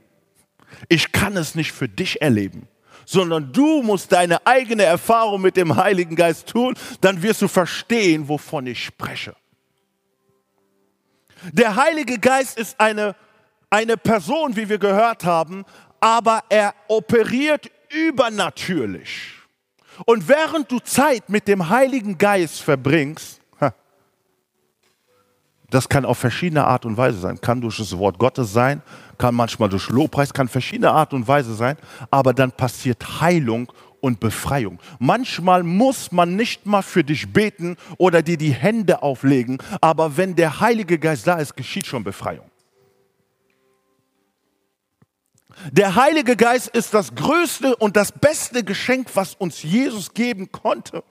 Ich 0.89 1.13
kann 1.13 1.37
es 1.37 1.55
nicht 1.55 1.73
für 1.73 1.89
dich 1.89 2.21
erleben, 2.21 2.69
sondern 3.07 3.53
du 3.53 3.83
musst 3.83 4.13
deine 4.13 4.47
eigene 4.47 4.83
Erfahrung 4.83 5.41
mit 5.41 5.57
dem 5.57 5.77
Heiligen 5.77 6.17
Geist 6.17 6.49
tun, 6.49 6.75
dann 7.01 7.23
wirst 7.23 7.41
du 7.41 7.49
verstehen, 7.49 8.29
wovon 8.29 8.67
ich 8.67 8.85
spreche. 8.85 9.35
Der 11.53 11.77
Heilige 11.77 12.19
Geist 12.19 12.59
ist 12.59 12.79
eine, 12.81 13.15
eine 13.71 13.97
Person, 13.97 14.57
wie 14.57 14.69
wir 14.69 14.79
gehört 14.79 15.25
haben, 15.25 15.65
aber 16.07 16.45
er 16.49 16.73
operiert 16.87 17.69
übernatürlich. 17.91 19.33
Und 20.05 20.29
während 20.29 20.71
du 20.71 20.79
Zeit 20.79 21.29
mit 21.29 21.49
dem 21.49 21.69
Heiligen 21.69 22.17
Geist 22.17 22.63
verbringst, 22.63 23.41
das 25.69 25.89
kann 25.89 26.05
auf 26.05 26.19
verschiedene 26.19 26.65
Art 26.65 26.87
und 26.87 26.97
Weise 26.97 27.19
sein. 27.19 27.41
Kann 27.41 27.61
durch 27.61 27.79
das 27.79 27.99
Wort 27.99 28.21
Gottes 28.21 28.53
sein, 28.53 28.83
kann 29.19 29.35
manchmal 29.35 29.69
durch 29.69 29.89
Lobpreis, 29.89 30.33
kann 30.33 30.47
verschiedene 30.47 30.93
Art 30.93 31.13
und 31.13 31.27
Weise 31.27 31.57
sein, 31.57 31.77
aber 32.09 32.33
dann 32.33 32.53
passiert 32.53 33.21
Heilung 33.21 33.73
und 34.01 34.21
Befreiung. 34.21 34.79
Manchmal 35.01 35.65
muss 35.65 36.13
man 36.13 36.37
nicht 36.37 36.67
mal 36.67 36.83
für 36.83 37.03
dich 37.03 37.33
beten 37.33 37.77
oder 37.99 38.23
dir 38.23 38.37
die 38.37 38.53
Hände 38.53 39.03
auflegen, 39.03 39.59
aber 39.81 40.17
wenn 40.17 40.37
der 40.37 40.61
Heilige 40.61 41.01
Geist 41.01 41.27
da 41.27 41.35
ist, 41.35 41.57
geschieht 41.57 41.87
schon 41.87 42.05
Befreiung. 42.05 42.49
Der 45.73 45.95
Heilige 45.95 46.37
Geist 46.37 46.69
ist 46.69 46.95
das 46.95 47.15
größte 47.15 47.77
und 47.77 47.97
das 47.97 48.13
beste 48.13 48.63
Geschenk, 48.63 49.09
was 49.15 49.35
uns 49.35 49.63
Jesus 49.63 50.13
geben 50.13 50.53
konnte. 50.53 51.03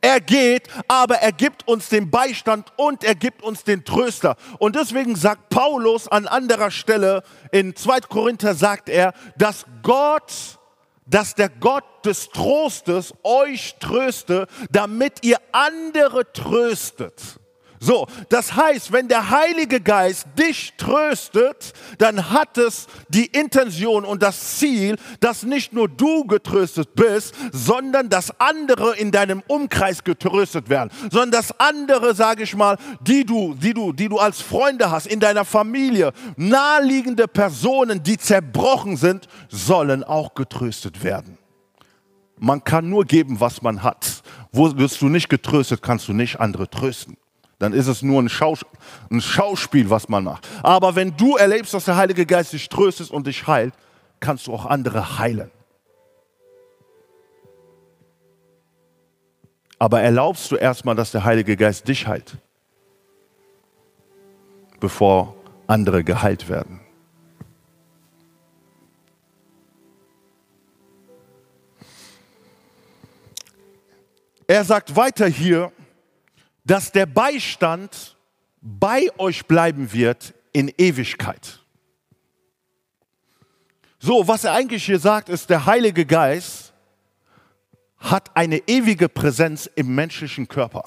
Er 0.00 0.20
geht, 0.20 0.68
aber 0.88 1.16
er 1.16 1.32
gibt 1.32 1.66
uns 1.68 1.88
den 1.88 2.10
Beistand 2.10 2.72
und 2.76 3.04
er 3.04 3.14
gibt 3.14 3.42
uns 3.42 3.64
den 3.64 3.84
Tröster. 3.84 4.36
Und 4.58 4.76
deswegen 4.76 5.16
sagt 5.16 5.50
Paulus 5.50 6.08
an 6.08 6.26
anderer 6.26 6.70
Stelle 6.70 7.22
in 7.52 7.76
2. 7.76 8.00
Korinther 8.00 8.54
sagt 8.54 8.88
er, 8.88 9.12
dass 9.36 9.66
Gott, 9.82 10.58
dass 11.06 11.34
der 11.34 11.48
Gott 11.48 11.84
des 12.04 12.30
Trostes 12.30 13.14
euch 13.22 13.76
tröste, 13.80 14.46
damit 14.70 15.24
ihr 15.24 15.38
andere 15.52 16.32
tröstet. 16.32 17.38
So, 17.80 18.06
das 18.28 18.56
heißt, 18.56 18.92
wenn 18.92 19.08
der 19.08 19.30
Heilige 19.30 19.80
Geist 19.80 20.26
dich 20.38 20.74
tröstet, 20.76 21.72
dann 21.98 22.30
hat 22.30 22.58
es 22.58 22.88
die 23.08 23.26
Intention 23.26 24.04
und 24.04 24.22
das 24.22 24.58
Ziel, 24.58 24.96
dass 25.20 25.44
nicht 25.44 25.72
nur 25.72 25.88
du 25.88 26.24
getröstet 26.24 26.94
bist, 26.94 27.34
sondern 27.52 28.08
dass 28.08 28.32
andere 28.40 28.96
in 28.96 29.12
deinem 29.12 29.42
Umkreis 29.46 30.02
getröstet 30.02 30.68
werden, 30.68 30.90
sondern 31.10 31.30
dass 31.30 31.58
andere, 31.60 32.14
sage 32.14 32.42
ich 32.42 32.56
mal, 32.56 32.76
die 33.00 33.24
du, 33.24 33.54
die 33.54 33.74
du, 33.74 33.92
die 33.92 34.08
du 34.08 34.18
als 34.18 34.40
Freunde 34.40 34.90
hast, 34.90 35.06
in 35.06 35.20
deiner 35.20 35.44
Familie, 35.44 36.12
naheliegende 36.36 37.28
Personen, 37.28 38.02
die 38.02 38.18
zerbrochen 38.18 38.96
sind, 38.96 39.28
sollen 39.48 40.02
auch 40.02 40.34
getröstet 40.34 41.04
werden. 41.04 41.38
Man 42.40 42.62
kann 42.62 42.88
nur 42.88 43.04
geben, 43.04 43.40
was 43.40 43.62
man 43.62 43.82
hat. 43.82 44.22
Wo 44.52 44.76
wirst 44.76 45.00
du 45.02 45.08
nicht 45.08 45.28
getröstet, 45.28 45.82
kannst 45.82 46.08
du 46.08 46.12
nicht 46.12 46.40
andere 46.40 46.68
trösten 46.68 47.16
dann 47.58 47.72
ist 47.72 47.88
es 47.88 48.02
nur 48.02 48.22
ein, 48.22 48.28
Schaus 48.28 48.64
ein, 49.10 49.20
Schauspiel, 49.20 49.90
was 49.90 50.08
man 50.08 50.24
macht. 50.24 50.48
Aber 50.62 50.94
wenn 50.94 51.16
du 51.16 51.36
erlebst, 51.36 51.74
dass 51.74 51.84
der 51.84 51.96
Heilige 51.96 52.24
Geist 52.24 52.52
dich 52.52 52.68
tröstet 52.68 53.10
und 53.10 53.26
dich 53.26 53.46
heilt, 53.46 53.74
kannst 54.20 54.46
du 54.46 54.54
auch 54.54 54.66
andere 54.66 55.18
heilen. 55.18 55.50
Aber 59.78 60.00
erlaubst 60.00 60.50
du 60.50 60.56
erstmal, 60.56 60.94
dass 60.94 61.12
der 61.12 61.24
Heilige 61.24 61.56
Geist 61.56 61.86
dich 61.86 62.06
heilt, 62.06 62.36
bevor 64.80 65.34
andere 65.66 66.02
geheilt 66.02 66.48
werden. 66.48 66.80
Er 74.50 74.64
sagt 74.64 74.96
weiter 74.96 75.26
hier, 75.26 75.70
dass 76.68 76.92
der 76.92 77.06
Beistand 77.06 78.16
bei 78.60 79.08
euch 79.16 79.46
bleiben 79.46 79.92
wird 79.92 80.34
in 80.52 80.68
Ewigkeit. 80.76 81.60
So, 83.98 84.28
was 84.28 84.44
er 84.44 84.52
eigentlich 84.52 84.84
hier 84.84 84.98
sagt, 84.98 85.30
ist, 85.30 85.48
der 85.48 85.64
Heilige 85.64 86.04
Geist 86.04 86.74
hat 87.96 88.36
eine 88.36 88.58
ewige 88.68 89.08
Präsenz 89.08 89.68
im 89.74 89.94
menschlichen 89.94 90.46
Körper. 90.46 90.84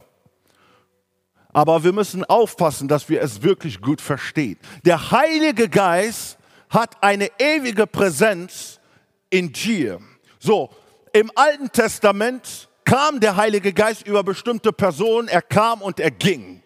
Aber 1.52 1.84
wir 1.84 1.94
müssen 1.94 2.24
aufpassen, 2.26 2.88
dass 2.88 3.10
wir 3.10 3.20
es 3.22 3.42
wirklich 3.42 3.82
gut 3.82 4.02
verstehen. 4.02 4.60
Der 4.86 5.10
Heilige 5.10 5.68
Geist 5.68 6.38
hat 6.70 7.02
eine 7.02 7.30
ewige 7.40 7.88
Präsenz 7.88 8.80
in 9.32 9.52
dir. 9.52 10.00
So, 10.40 10.70
im 11.12 11.32
Alten 11.36 11.72
Testament 11.72 12.70
kam 12.86 13.20
der 13.20 13.36
Heilige 13.36 13.74
Geist 13.74 14.08
über 14.08 14.24
bestimmte 14.24 14.74
Personen, 14.74 15.28
er 15.28 15.42
kam 15.42 15.82
und 15.82 16.00
er 16.00 16.12
ging. 16.12 16.62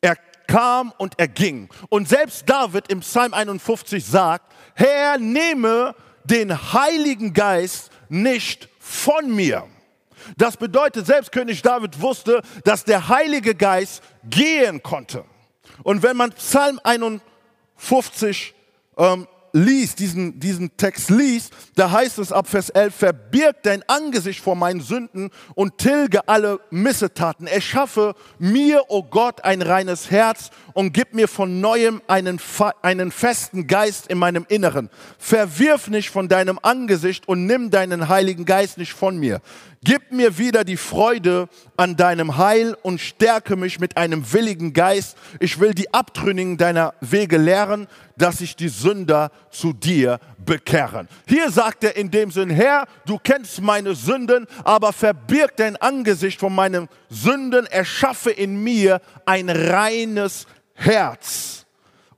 Er 0.00 0.16
kam 0.46 0.92
und 0.98 1.14
er 1.18 1.28
ging. 1.28 1.68
Und 1.88 2.08
selbst 2.08 2.48
David 2.48 2.90
im 2.90 3.00
Psalm 3.00 3.34
51 3.34 4.04
sagt, 4.04 4.52
Herr, 4.74 5.18
nehme 5.18 5.94
den 6.24 6.72
Heiligen 6.72 7.32
Geist 7.32 7.90
nicht 8.08 8.68
von 8.78 9.34
mir. 9.34 9.66
Das 10.36 10.56
bedeutet, 10.56 11.06
selbst 11.06 11.32
König 11.32 11.62
David 11.62 12.00
wusste, 12.00 12.42
dass 12.64 12.84
der 12.84 13.08
Heilige 13.08 13.54
Geist 13.54 14.02
gehen 14.24 14.82
konnte. 14.82 15.24
Und 15.82 16.02
wenn 16.02 16.16
man 16.16 16.32
Psalm 16.32 16.80
51 16.82 18.54
ähm, 18.96 19.26
liest, 19.52 19.98
diesen, 19.98 20.38
diesen 20.40 20.76
Text 20.76 21.10
liest, 21.10 21.52
da 21.76 21.90
heißt 21.90 22.18
es 22.18 22.32
ab 22.32 22.48
Vers 22.48 22.70
11, 22.70 22.94
verbirg 22.94 23.62
dein 23.62 23.82
Angesicht 23.88 24.40
vor 24.40 24.54
meinen 24.54 24.80
Sünden 24.80 25.30
und 25.54 25.78
tilge 25.78 26.28
alle 26.28 26.60
Missetaten. 26.70 27.46
Erschaffe 27.46 28.14
mir, 28.38 28.82
o 28.88 28.98
oh 28.98 29.02
Gott, 29.02 29.44
ein 29.44 29.62
reines 29.62 30.10
Herz 30.10 30.50
und 30.78 30.92
gib 30.92 31.12
mir 31.12 31.26
von 31.26 31.60
neuem 31.60 32.00
einen, 32.06 32.40
einen 32.82 33.10
festen 33.10 33.66
Geist 33.66 34.06
in 34.06 34.16
meinem 34.16 34.46
Inneren. 34.48 34.90
Verwirf 35.18 35.88
nicht 35.88 36.08
von 36.08 36.28
deinem 36.28 36.60
Angesicht 36.62 37.26
und 37.26 37.46
nimm 37.46 37.70
deinen 37.70 38.08
Heiligen 38.08 38.44
Geist 38.44 38.78
nicht 38.78 38.92
von 38.92 39.18
mir. 39.18 39.40
Gib 39.82 40.12
mir 40.12 40.38
wieder 40.38 40.62
die 40.62 40.76
Freude 40.76 41.48
an 41.76 41.96
deinem 41.96 42.36
Heil 42.36 42.76
und 42.82 43.00
stärke 43.00 43.56
mich 43.56 43.80
mit 43.80 43.96
einem 43.96 44.32
willigen 44.32 44.72
Geist. 44.72 45.16
Ich 45.40 45.58
will 45.58 45.74
die 45.74 45.92
Abtrünnigen 45.92 46.58
deiner 46.58 46.94
Wege 47.00 47.38
lehren, 47.38 47.88
dass 48.16 48.38
sich 48.38 48.54
die 48.54 48.68
Sünder 48.68 49.32
zu 49.50 49.72
dir 49.72 50.20
bekehren. 50.44 51.08
Hier 51.26 51.50
sagt 51.50 51.82
er 51.82 51.96
in 51.96 52.12
dem 52.12 52.30
Sinn, 52.30 52.50
Herr, 52.50 52.86
du 53.04 53.18
kennst 53.18 53.60
meine 53.60 53.96
Sünden, 53.96 54.46
aber 54.62 54.92
verbirg 54.92 55.56
dein 55.56 55.76
Angesicht 55.76 56.38
von 56.38 56.54
meinen 56.54 56.88
Sünden, 57.08 57.66
erschaffe 57.66 58.30
in 58.30 58.62
mir 58.62 59.00
ein 59.26 59.50
reines 59.50 60.46
Herz 60.78 61.66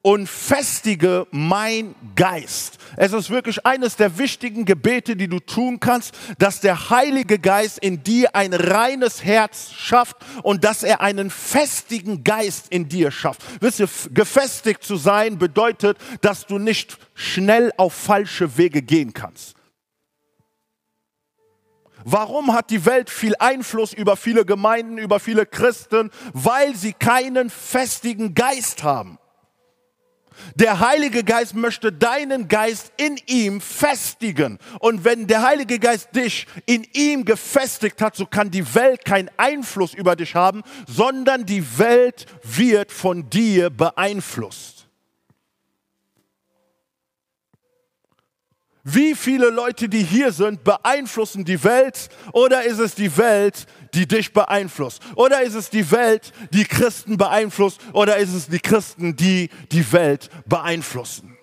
und 0.02 0.28
festige 0.28 1.26
mein 1.30 1.94
Geist. 2.16 2.78
Es 2.96 3.12
ist 3.12 3.28
wirklich 3.30 3.64
eines 3.66 3.96
der 3.96 4.16
wichtigen 4.18 4.64
Gebete, 4.64 5.14
die 5.14 5.28
du 5.28 5.40
tun 5.40 5.78
kannst, 5.78 6.14
dass 6.38 6.60
der 6.60 6.90
Heilige 6.90 7.38
Geist 7.38 7.78
in 7.78 8.02
dir 8.02 8.34
ein 8.34 8.54
reines 8.54 9.22
Herz 9.22 9.72
schafft 9.72 10.16
und 10.42 10.64
dass 10.64 10.82
er 10.82 11.00
einen 11.00 11.30
festigen 11.30 12.24
Geist 12.24 12.68
in 12.70 12.88
dir 12.88 13.10
schafft. 13.10 13.42
Wisst 13.60 13.80
ihr, 13.80 13.88
gefestigt 14.12 14.82
zu 14.82 14.96
sein 14.96 15.38
bedeutet, 15.38 15.98
dass 16.22 16.46
du 16.46 16.58
nicht 16.58 16.98
schnell 17.14 17.72
auf 17.76 17.92
falsche 17.92 18.56
Wege 18.56 18.82
gehen 18.82 19.12
kannst. 19.12 19.54
Warum 22.04 22.52
hat 22.52 22.70
die 22.70 22.84
Welt 22.86 23.10
viel 23.10 23.34
Einfluss 23.38 23.92
über 23.92 24.16
viele 24.16 24.44
Gemeinden, 24.44 24.98
über 24.98 25.20
viele 25.20 25.46
Christen? 25.46 26.10
Weil 26.32 26.74
sie 26.74 26.92
keinen 26.92 27.50
festigen 27.50 28.34
Geist 28.34 28.82
haben. 28.82 29.18
Der 30.54 30.80
Heilige 30.80 31.24
Geist 31.24 31.54
möchte 31.54 31.92
deinen 31.92 32.48
Geist 32.48 32.92
in 32.96 33.18
ihm 33.26 33.60
festigen. 33.60 34.58
Und 34.78 35.04
wenn 35.04 35.26
der 35.26 35.42
Heilige 35.42 35.78
Geist 35.78 36.14
dich 36.14 36.46
in 36.66 36.86
ihm 36.92 37.24
gefestigt 37.24 38.00
hat, 38.00 38.16
so 38.16 38.26
kann 38.26 38.50
die 38.50 38.74
Welt 38.74 39.04
keinen 39.04 39.30
Einfluss 39.36 39.94
über 39.94 40.16
dich 40.16 40.34
haben, 40.34 40.62
sondern 40.86 41.46
die 41.46 41.78
Welt 41.78 42.26
wird 42.42 42.92
von 42.92 43.28
dir 43.28 43.70
beeinflusst. 43.70 44.79
Wie 48.92 49.14
viele 49.14 49.50
Leute, 49.50 49.88
die 49.88 50.03
hier 50.03 50.33
sind, 50.33 50.64
beeinflussen 50.64 51.44
die 51.44 51.62
Welt? 51.62 52.09
Oder 52.33 52.64
ist 52.64 52.79
es 52.79 52.94
die 52.94 53.16
Welt, 53.16 53.66
die 53.94 54.07
dich 54.07 54.33
beeinflusst? 54.33 55.03
Oder 55.14 55.42
ist 55.42 55.55
es 55.55 55.70
die 55.70 55.90
Welt, 55.90 56.33
die 56.53 56.64
Christen 56.64 57.16
beeinflusst? 57.16 57.81
Oder 57.92 58.16
ist 58.16 58.33
es 58.33 58.48
die 58.48 58.59
Christen, 58.59 59.16
die 59.16 59.50
die 59.70 59.92
Welt 59.92 60.31
beeinflussen? 60.46 61.37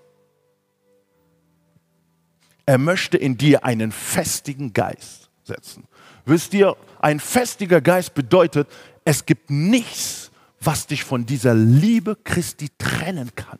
Er 2.65 2.77
möchte 2.77 3.17
in 3.17 3.37
dir 3.37 3.63
einen 3.63 3.91
festigen 3.91 4.73
Geist 4.73 5.29
setzen. 5.43 5.85
Wisst 6.25 6.53
ihr, 6.53 6.75
ein 6.99 7.21
festiger 7.21 7.79
Geist 7.79 8.13
bedeutet, 8.13 8.67
es 9.05 9.25
gibt 9.25 9.49
nichts, 9.49 10.31
was 10.59 10.87
dich 10.87 11.05
von 11.05 11.25
dieser 11.25 11.53
Liebe 11.53 12.17
Christi 12.21 12.69
trennen 12.77 13.31
kann. 13.35 13.59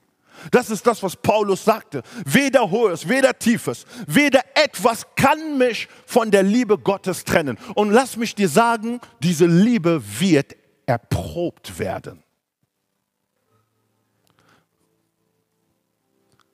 Das 0.51 0.69
ist 0.69 0.85
das, 0.85 1.01
was 1.03 1.15
Paulus 1.15 1.63
sagte. 1.63 2.03
Weder 2.25 2.69
hohes, 2.69 3.07
weder 3.07 3.37
tiefes, 3.37 3.85
weder 4.07 4.41
etwas 4.55 5.05
kann 5.15 5.57
mich 5.57 5.87
von 6.05 6.31
der 6.31 6.43
Liebe 6.43 6.77
Gottes 6.77 7.23
trennen. 7.23 7.57
Und 7.75 7.91
lass 7.91 8.17
mich 8.17 8.35
dir 8.35 8.49
sagen, 8.49 8.99
diese 9.19 9.45
Liebe 9.45 10.01
wird 10.19 10.55
erprobt 10.85 11.79
werden. 11.79 12.23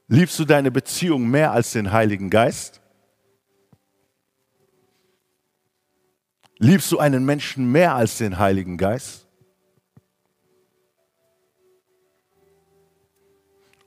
Liebst 0.08 0.38
du 0.38 0.46
deine 0.46 0.70
Beziehung 0.70 1.28
mehr 1.30 1.52
als 1.52 1.72
den 1.72 1.92
Heiligen 1.92 2.30
Geist? 2.30 2.82
Liebst 6.60 6.92
du 6.92 7.00
einen 7.00 7.26
Menschen 7.26 7.72
mehr 7.72 7.96
als 7.96 8.20
den 8.20 8.38
Heiligen 8.38 8.78
Geist? 8.78 9.23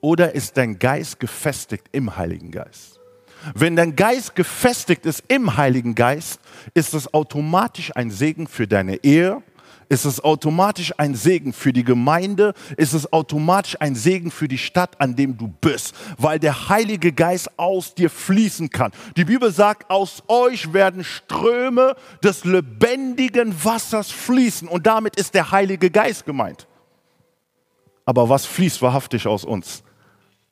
Oder 0.06 0.36
ist 0.36 0.56
dein 0.56 0.78
Geist 0.78 1.18
gefestigt 1.18 1.88
im 1.90 2.16
Heiligen 2.16 2.52
Geist? 2.52 3.00
Wenn 3.56 3.74
dein 3.74 3.96
Geist 3.96 4.36
gefestigt 4.36 5.04
ist 5.04 5.24
im 5.26 5.56
Heiligen 5.56 5.96
Geist, 5.96 6.38
ist 6.74 6.94
es 6.94 7.12
automatisch 7.12 7.90
ein 7.96 8.12
Segen 8.12 8.46
für 8.46 8.68
deine 8.68 9.02
Ehe, 9.02 9.42
ist 9.88 10.04
es 10.04 10.22
automatisch 10.22 10.94
ein 10.96 11.16
Segen 11.16 11.52
für 11.52 11.72
die 11.72 11.82
Gemeinde, 11.82 12.54
ist 12.76 12.92
es 12.92 13.12
automatisch 13.12 13.76
ein 13.80 13.96
Segen 13.96 14.30
für 14.30 14.46
die 14.46 14.58
Stadt, 14.58 15.00
an 15.00 15.16
dem 15.16 15.36
du 15.36 15.48
bist, 15.48 15.92
weil 16.18 16.38
der 16.38 16.68
Heilige 16.68 17.10
Geist 17.10 17.50
aus 17.58 17.92
dir 17.92 18.08
fließen 18.08 18.70
kann. 18.70 18.92
Die 19.16 19.24
Bibel 19.24 19.50
sagt, 19.50 19.90
aus 19.90 20.22
euch 20.28 20.72
werden 20.72 21.02
Ströme 21.02 21.96
des 22.22 22.44
lebendigen 22.44 23.52
Wassers 23.64 24.12
fließen 24.12 24.68
und 24.68 24.86
damit 24.86 25.16
ist 25.16 25.34
der 25.34 25.50
Heilige 25.50 25.90
Geist 25.90 26.24
gemeint. 26.24 26.68
Aber 28.04 28.28
was 28.28 28.46
fließt 28.46 28.80
wahrhaftig 28.82 29.26
aus 29.26 29.44
uns? 29.44 29.82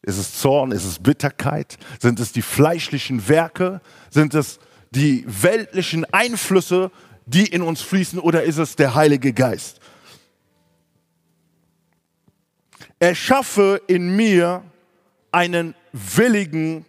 Ist 0.05 0.19
es 0.19 0.39
Zorn? 0.39 0.71
Ist 0.71 0.85
es 0.85 0.99
Bitterkeit? 0.99 1.79
Sind 1.99 2.21
es 2.21 2.31
die 2.33 2.43
fleischlichen 2.43 3.27
Werke? 3.27 3.81
Sind 4.11 4.35
es 4.35 4.59
die 4.91 5.25
weltlichen 5.27 6.05
Einflüsse, 6.13 6.91
die 7.25 7.47
in 7.47 7.63
uns 7.63 7.81
fließen? 7.81 8.19
Oder 8.19 8.43
ist 8.43 8.59
es 8.59 8.77
der 8.77 8.95
Heilige 8.95 9.33
Geist? 9.33 9.81
Erschaffe 12.99 13.81
in 13.87 14.15
mir 14.15 14.63
einen 15.33 15.75
willigen 15.93 16.85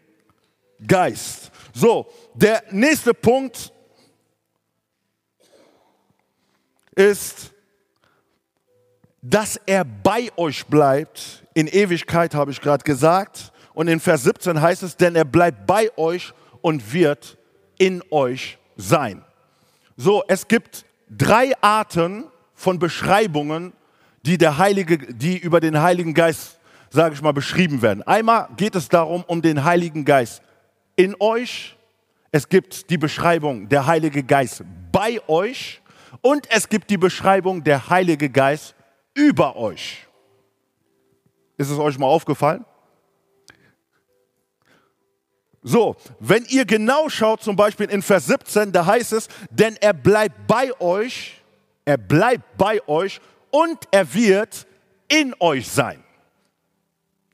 Geist. 0.86 1.51
So, 1.73 2.12
der 2.34 2.63
nächste 2.71 3.13
Punkt 3.13 3.71
ist, 6.95 7.54
dass 9.21 9.56
er 9.65 9.86
bei 9.86 10.30
euch 10.36 10.65
bleibt 10.65 11.44
in 11.56 11.68
Ewigkeit, 11.68 12.36
habe 12.36 12.52
ich 12.52 12.62
gerade 12.62 12.84
gesagt. 12.84 13.52
Und 13.74 13.88
in 13.88 14.00
Vers 14.00 14.24
17 14.24 14.62
heißt 14.62 14.84
es, 14.84 14.96
denn 14.96 15.15
er 15.15 15.26
bleibt 15.26 15.65
bei 15.65 15.89
euch 15.98 16.34
und 16.62 16.94
wird 16.94 17.38
in 17.80 18.04
euch 18.12 18.60
sein. 18.78 19.24
So, 19.98 20.24
es 20.28 20.48
gibt 20.48 20.86
drei 21.10 21.54
Arten 21.62 22.26
von 22.54 22.78
Beschreibungen, 22.78 23.74
die, 24.24 24.38
der 24.38 24.58
Heilige, 24.58 24.98
die 24.98 25.38
über 25.38 25.60
den 25.60 25.82
Heiligen 25.82 26.13
Geist, 26.13 26.60
sage 26.89 27.15
ich 27.15 27.22
mal, 27.22 27.34
beschrieben 27.34 27.82
werden. 27.82 28.04
Einmal 28.04 28.50
geht 28.58 28.76
es 28.76 28.89
darum, 28.89 29.24
um 29.28 29.41
den 29.41 29.63
Heiligen 29.63 30.04
Geist 30.04 30.41
in 30.96 31.15
euch. 31.20 31.78
Es 32.32 32.50
gibt 32.50 32.89
die 32.89 32.98
Beschreibung 32.98 33.70
der 33.70 33.86
Heilige 33.86 34.24
Geist 34.24 34.63
bei 34.91 35.22
euch. 35.28 35.82
Und 36.22 36.50
es 36.50 36.68
gibt 36.68 36.89
die 36.89 36.98
Beschreibung 36.98 37.63
der 37.63 37.89
Heilige 37.89 38.30
Geist 38.30 38.76
über 39.13 39.56
euch. 39.56 40.05
Ist 41.58 41.70
es 41.70 41.80
euch 41.80 41.98
mal 41.98 42.08
aufgefallen? 42.08 42.65
So, 45.68 45.96
wenn 46.20 46.46
ihr 46.46 46.63
genau 46.65 47.10
schaut, 47.10 47.41
zum 47.41 47.56
Beispiel 47.56 47.89
in 47.89 48.04
Vers 48.04 48.28
17, 48.28 48.72
da 48.72 48.86
heißt 48.86 49.13
es, 49.13 49.28
denn 49.50 49.76
er 49.82 49.94
bleibt 49.94 50.46
bei 50.46 50.80
euch, 50.80 51.41
er 51.86 51.98
bleibt 51.98 52.58
bei 52.58 52.88
euch 52.88 53.20
und 53.50 53.80
er 53.89 54.13
wird 54.13 54.68
in 55.08 55.34
euch 55.39 55.68
sein. 55.68 56.04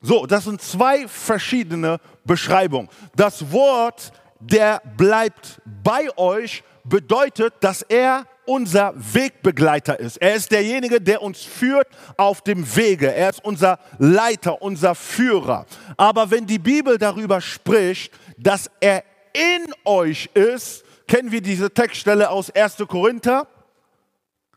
So, 0.02 0.26
das 0.26 0.46
sind 0.46 0.62
zwei 0.62 1.08
verschiedene 1.08 2.00
Beschreibungen. 2.24 2.90
Das 3.16 3.52
Wort, 3.52 4.14
der 4.40 4.82
bleibt 4.98 5.62
bei 5.84 6.08
euch, 6.18 6.64
bedeutet, 6.84 7.54
dass 7.60 7.82
er 7.84 8.26
unser 8.45 8.93
Wegbegleiter 8.95 9.99
ist. 9.99 10.17
Er 10.17 10.36
ist 10.36 10.51
derjenige, 10.51 10.99
der 10.99 11.21
uns 11.21 11.41
führt 11.41 11.88
auf 12.17 12.41
dem 12.41 12.75
Wege. 12.75 13.13
Er 13.13 13.30
ist 13.30 13.43
unser 13.43 13.80
Leiter, 13.97 14.62
unser 14.62 14.95
Führer. 14.95 15.65
Aber 15.97 16.32
wenn 16.32 16.47
die 16.47 16.60
Bibel 16.60 16.97
darüber 16.97 17.41
spricht, 17.41 18.13
dass 18.38 18.69
er 18.80 19.04
in 19.34 19.73
euch 19.86 20.30
ist, 20.34 20.84
kennen 21.08 21.32
wir 21.32 21.41
diese 21.41 21.71
Textstelle 21.71 22.30
aus 22.30 22.49
1. 22.49 22.77
Korinther, 22.88 23.47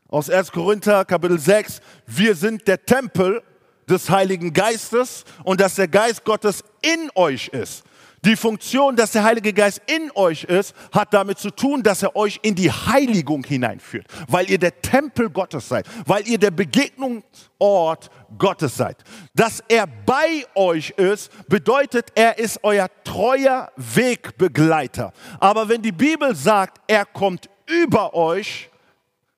aus 0.09 0.31
1. 0.31 0.53
Korinther 0.53 1.05
Kapitel 1.05 1.39
6, 1.39 1.81
wir 2.07 2.35
sind 2.35 2.67
der 2.69 2.85
Tempel 2.85 3.43
des 3.89 4.09
Heiligen 4.09 4.53
Geistes 4.53 5.25
und 5.43 5.61
dass 5.61 5.75
der 5.75 5.89
Geist 5.89 6.25
Gottes 6.25 6.63
in 6.83 7.11
euch 7.15 7.49
ist. 7.49 7.85
Die 8.25 8.37
Funktion, 8.37 8.97
dass 8.97 9.13
der 9.13 9.23
Heilige 9.23 9.53
Geist 9.53 9.83
in 9.87 10.11
euch 10.15 10.45
ist, 10.45 10.75
hat 10.93 11.13
damit 11.13 11.39
zu 11.39 11.51
tun, 11.51 11.83
dass 11.83 12.03
er 12.03 12.17
euch 12.17 12.41
in 12.41 12.55
die 12.55 12.71
Heiligung 12.71 13.45
hineinführt, 13.45 14.07
weil 14.29 14.49
ihr 14.49 14.59
der 14.59 14.81
Tempel 14.81 15.29
Gottes 15.29 15.69
seid, 15.69 15.87
weil 16.07 16.27
ihr 16.27 16.39
der 16.39 16.51
Begegnungsort 16.51 18.09
Gottes 18.39 18.79
seid. 18.79 18.97
Dass 19.35 19.63
er 19.69 19.87
bei 19.87 20.47
euch 20.55 20.91
ist, 20.91 21.31
bedeutet, 21.49 22.13
er 22.15 22.39
ist 22.39 22.61
euer 22.63 22.89
treuer 23.05 23.71
Wegbegleiter. 23.77 25.13
Aber 25.39 25.69
wenn 25.69 25.83
die 25.83 25.93
Bibel 25.93 26.35
sagt, 26.35 26.81
er 26.87 27.05
kommt 27.05 27.51
über 27.67 28.15
euch, 28.15 28.71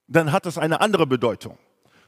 dann 0.06 0.30
hat 0.30 0.46
es 0.46 0.58
eine 0.58 0.80
andere 0.80 1.08
Bedeutung. 1.08 1.58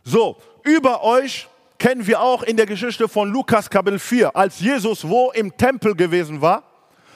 So, 0.05 0.37
über 0.62 1.03
euch 1.03 1.49
kennen 1.77 2.07
wir 2.07 2.21
auch 2.21 2.45
in 2.45 2.57
der 2.57 2.67
Geschichte 2.67 3.09
von 3.09 3.33
Lukas 3.33 3.69
Kapitel 3.69 3.99
4, 3.99 4.37
als 4.37 4.61
Jesus 4.61 5.09
wo 5.09 5.33
im 5.33 5.57
Tempel 5.57 5.97
gewesen 5.97 6.41
war 6.41 6.68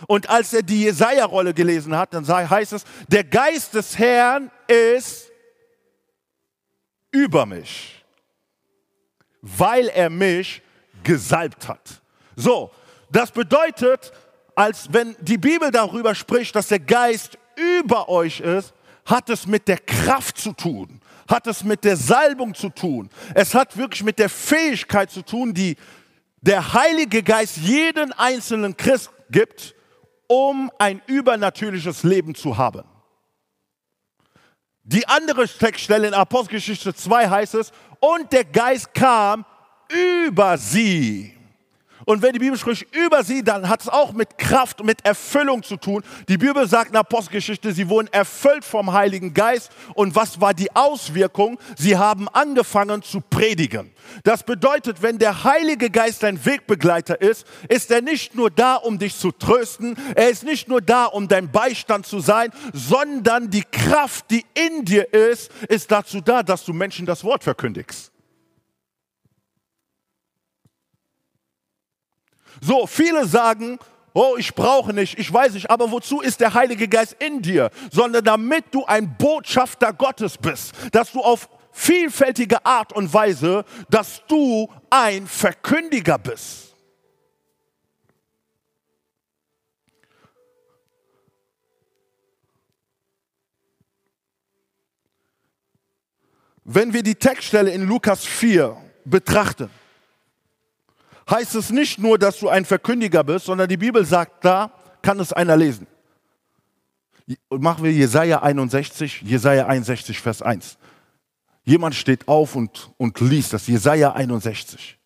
und 0.07 0.29
als 0.29 0.53
er 0.53 0.63
die 0.63 0.83
Jesaja-Rolle 0.83 1.55
gelesen 1.55 1.97
hat, 1.97 2.15
dann 2.15 2.27
heißt 2.27 2.73
es, 2.73 2.85
der 3.09 3.25
Geist 3.25 3.75
des 3.75 3.99
Herrn 3.99 4.51
ist 4.67 5.31
über 7.11 7.47
mich, 7.47 8.05
weil 9.41 9.89
er 9.89 10.11
mich 10.11 10.63
gesalbt 11.05 11.69
hat. 11.69 12.01
So, 12.37 12.71
das 13.11 13.31
bedeutet, 13.31 14.13
als 14.55 14.93
wenn 14.93 15.17
die 15.21 15.39
Bibel 15.39 15.71
darüber 15.71 16.15
spricht, 16.15 16.57
dass 16.57 16.69
der 16.69 16.81
Geist 16.81 17.39
über 17.57 18.09
euch 18.09 18.41
ist, 18.41 18.73
hat 19.05 19.29
es 19.31 19.47
mit 19.47 19.69
der 19.69 19.79
Kraft 19.79 20.39
zu 20.39 20.53
tun, 20.53 21.01
hat 21.29 21.47
es 21.47 21.65
mit 21.65 21.85
der 21.85 21.97
Salbung 21.97 22.55
zu 22.55 22.69
tun. 22.69 23.11
Es 23.35 23.55
hat 23.55 23.77
wirklich 23.77 24.03
mit 24.03 24.19
der 24.19 24.29
Fähigkeit 24.29 25.11
zu 25.11 25.23
tun, 25.23 25.53
die 25.53 25.77
der 26.41 26.73
Heilige 26.73 27.23
Geist 27.23 27.57
jeden 27.59 28.13
einzelnen 28.13 28.77
Christ 28.77 29.11
gibt, 29.31 29.75
um 30.33 30.71
ein 30.79 31.03
übernatürliches 31.07 32.05
Leben 32.05 32.35
zu 32.35 32.57
haben. 32.57 32.85
Die 34.83 35.07
andere 35.07 35.47
Textstelle 35.47 36.09
in 36.09 36.15
Apostelgeschichte 36.15 36.95
2 36.95 37.29
heißt 37.29 37.55
es, 37.57 37.71
und 38.01 38.33
der 38.33 38.47
Geist 38.47 38.95
kam 38.95 39.45
über 40.25 40.57
sie. 40.57 41.37
Und 42.05 42.23
wenn 42.23 42.33
die 42.33 42.39
Bibel 42.39 42.59
spricht 42.59 42.95
über 42.95 43.23
sie, 43.25 43.43
dann 43.43 43.69
hat 43.69 43.83
es 43.83 43.89
auch 43.89 44.13
mit 44.13 44.39
Kraft 44.39 44.83
mit 44.85 45.05
Erfüllung 45.05 45.63
zu 45.63 45.77
tun. 45.77 46.03
Die 46.29 46.39
Bibel 46.39 46.67
sagt 46.69 46.87
in 46.89 46.93
der 46.93 47.01
Apostelgeschichte, 47.01 47.73
sie 47.73 47.89
wurden 47.89 48.09
erfüllt 48.13 48.65
vom 48.65 48.93
Heiligen 48.93 49.35
Geist. 49.35 49.71
Und 49.95 50.15
was 50.15 50.41
war 50.41 50.55
die 50.55 50.75
Auswirkung? 50.75 51.59
Sie 51.77 51.97
haben 51.97 52.29
angefangen 52.29 53.03
zu 53.03 53.21
predigen. 53.21 53.93
Das 54.25 54.43
bedeutet, 54.43 55.03
wenn 55.03 55.19
der 55.19 55.45
Heilige 55.45 55.91
Geist 55.91 56.23
dein 56.23 56.45
Wegbegleiter 56.45 57.21
ist, 57.21 57.47
ist 57.69 57.91
er 57.91 58.03
nicht 58.03 58.35
nur 58.35 58.51
da, 58.51 58.77
um 58.77 58.99
dich 58.99 59.17
zu 59.17 59.31
trösten, 59.33 59.97
er 60.15 60.31
ist 60.31 60.45
nicht 60.45 60.69
nur 60.69 60.81
da, 60.81 61.07
um 61.07 61.29
dein 61.29 61.51
Beistand 61.51 62.07
zu 62.07 62.21
sein, 62.21 62.51
sondern 62.73 63.51
die 63.51 63.65
Kraft, 63.65 64.31
die 64.31 64.45
in 64.55 64.85
dir 64.85 65.13
ist, 65.13 65.51
ist 65.69 65.91
dazu 65.91 66.21
da, 66.21 66.43
dass 66.43 66.65
du 66.65 66.73
Menschen 66.73 67.07
das 67.07 67.25
Wort 67.25 67.45
verkündigst. 67.45 68.12
So, 72.65 72.87
viele 72.87 73.27
sagen, 73.27 73.81
oh, 74.15 74.37
ich 74.39 74.55
brauche 74.55 74.93
nicht, 74.93 75.19
ich 75.19 75.33
weiß 75.33 75.55
nicht, 75.55 75.69
aber 75.69 75.91
wozu 75.91 76.21
ist 76.21 76.41
der 76.41 76.55
Heilige 76.55 76.87
Geist 76.87 77.17
in 77.19 77.43
dir? 77.43 77.71
Sondern 77.91 78.25
damit 78.25 78.67
du 78.71 78.85
ein 78.87 79.17
Botschafter 79.17 79.93
Gottes 79.93 80.39
bist, 80.39 80.73
dass 80.93 81.11
du 81.11 81.21
auf 81.21 81.49
vielfältige 81.73 82.65
Art 82.65 82.93
und 82.93 83.13
Weise, 83.13 83.65
dass 83.91 84.23
du 84.29 84.71
ein 84.91 85.27
Verkündiger 85.27 86.19
bist. 86.19 86.77
Wenn 96.65 96.93
wir 96.93 97.03
die 97.03 97.17
Textstelle 97.17 97.73
in 97.73 97.89
Lukas 97.89 98.25
4 98.25 98.77
betrachten, 99.05 99.69
heißt 101.31 101.55
es 101.55 101.71
nicht 101.71 101.99
nur, 101.99 102.19
dass 102.19 102.39
du 102.39 102.49
ein 102.49 102.65
Verkündiger 102.65 103.25
bist, 103.25 103.47
sondern 103.47 103.69
die 103.69 103.77
Bibel 103.77 104.05
sagt, 104.05 104.45
da 104.45 104.73
kann 105.03 105.21
es 105.21 105.33
einer 105.33 105.57
lesen. 105.57 105.87
Machen 107.51 107.85
wir 107.85 107.93
Jesaja 107.93 108.43
61, 108.43 109.23
Jesaja 109.23 109.67
61, 109.67 110.21
Vers 110.21 110.43
1. 110.43 110.77
Jemand 111.65 111.95
steht 111.95 112.27
auf 112.27 112.57
und, 112.57 112.91
und 112.97 113.21
liest 113.21 113.53
das, 113.53 113.67
Jesaja 113.67 114.13
61. 114.13 114.99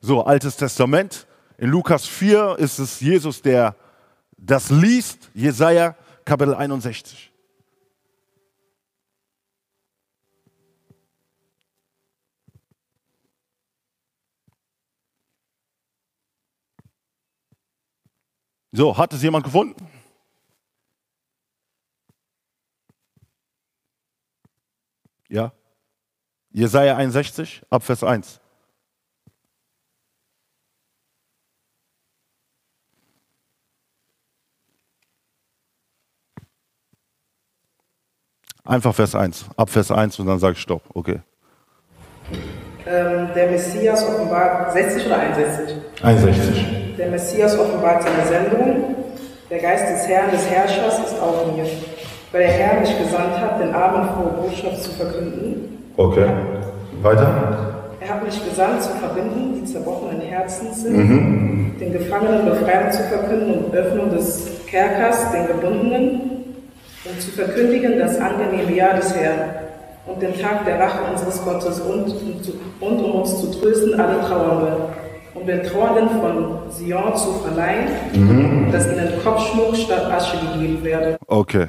So, 0.00 0.24
Altes 0.24 0.56
Testament. 0.56 1.26
In 1.58 1.70
Lukas 1.70 2.06
4 2.06 2.56
ist 2.58 2.78
es 2.78 3.00
Jesus, 3.00 3.42
der 3.42 3.74
das 4.36 4.70
liest, 4.70 5.30
Jesaja 5.34 5.96
Kapitel 6.24 6.54
61. 6.54 7.32
So, 18.76 18.94
hat 18.98 19.10
es 19.14 19.22
jemand 19.22 19.42
gefunden? 19.42 19.74
Ja? 25.30 25.52
Jesaja 26.50 26.94
61, 26.98 27.62
Abvers 27.70 28.04
1. 28.04 28.38
Einfach 38.62 38.94
Vers 38.94 39.14
1, 39.14 39.46
ab 39.56 39.70
Vers 39.70 39.90
1 39.90 40.18
und 40.18 40.26
dann 40.26 40.38
sage 40.38 40.52
ich 40.52 40.60
Stopp, 40.60 40.82
okay. 40.92 41.22
Ähm, 42.84 43.32
der 43.34 43.50
Messias 43.52 44.04
offenbart 44.04 44.72
60 44.74 45.06
oder 45.06 45.18
61? 45.20 45.76
61. 46.02 46.85
Der 46.98 47.08
Messias 47.08 47.58
offenbart 47.58 48.02
seine 48.02 48.26
Sendung. 48.26 48.96
Der 49.50 49.58
Geist 49.58 49.88
des 49.88 50.08
Herrn, 50.08 50.30
des 50.30 50.48
Herrschers 50.50 50.98
ist 50.98 51.20
auf 51.20 51.54
mir, 51.54 51.64
weil 52.32 52.42
der 52.42 52.50
Herr 52.50 52.80
mich 52.80 52.98
gesandt 52.98 53.38
hat, 53.38 53.60
den 53.60 53.74
Armen 53.74 54.08
frohe 54.08 54.42
Botschaft 54.42 54.82
zu 54.82 54.90
verkünden. 54.92 55.78
Okay. 55.96 56.26
Weiter. 57.02 57.76
Er 58.00 58.08
hat 58.08 58.24
mich 58.24 58.44
gesandt, 58.44 58.82
zu 58.82 58.90
verbinden, 58.90 59.60
die 59.60 59.64
zerbrochenen 59.64 60.20
Herzen 60.20 60.72
sind, 60.72 60.96
mhm. 60.96 61.74
den 61.78 61.92
Gefangenen 61.92 62.44
Befreiung 62.46 62.90
zu 62.90 63.02
verkünden 63.04 63.64
und 63.64 63.74
Öffnung 63.74 64.10
des 64.10 64.48
Kerkers, 64.66 65.30
den 65.32 65.46
Gebundenen, 65.46 66.20
und 67.04 67.22
zu 67.22 67.30
verkündigen 67.30 67.98
das 67.98 68.18
angenehme 68.18 68.72
Jahr 68.74 68.94
des 68.94 69.14
Herrn 69.14 69.50
und 70.06 70.20
den 70.20 70.38
Tag 70.40 70.64
der 70.64 70.80
Rache 70.80 70.98
unseres 71.12 71.44
Gottes 71.44 71.80
und, 71.80 72.06
und, 72.06 72.52
und 72.80 73.04
um 73.04 73.20
uns 73.20 73.40
zu 73.40 73.50
trösten 73.60 74.00
alle 74.00 74.20
Trauernde 74.20 74.76
um 75.36 75.46
den 75.46 75.62
Trauernden 75.62 76.20
von 76.20 76.70
Sion 76.70 77.16
zu 77.16 77.34
verleihen, 77.40 77.88
mhm. 78.12 78.72
dass 78.72 78.86
ihnen 78.86 79.22
Kopfschmuck 79.22 79.76
statt 79.76 80.04
Asche 80.06 80.38
gegeben 80.38 80.82
werde. 80.82 81.16
Okay. 81.26 81.68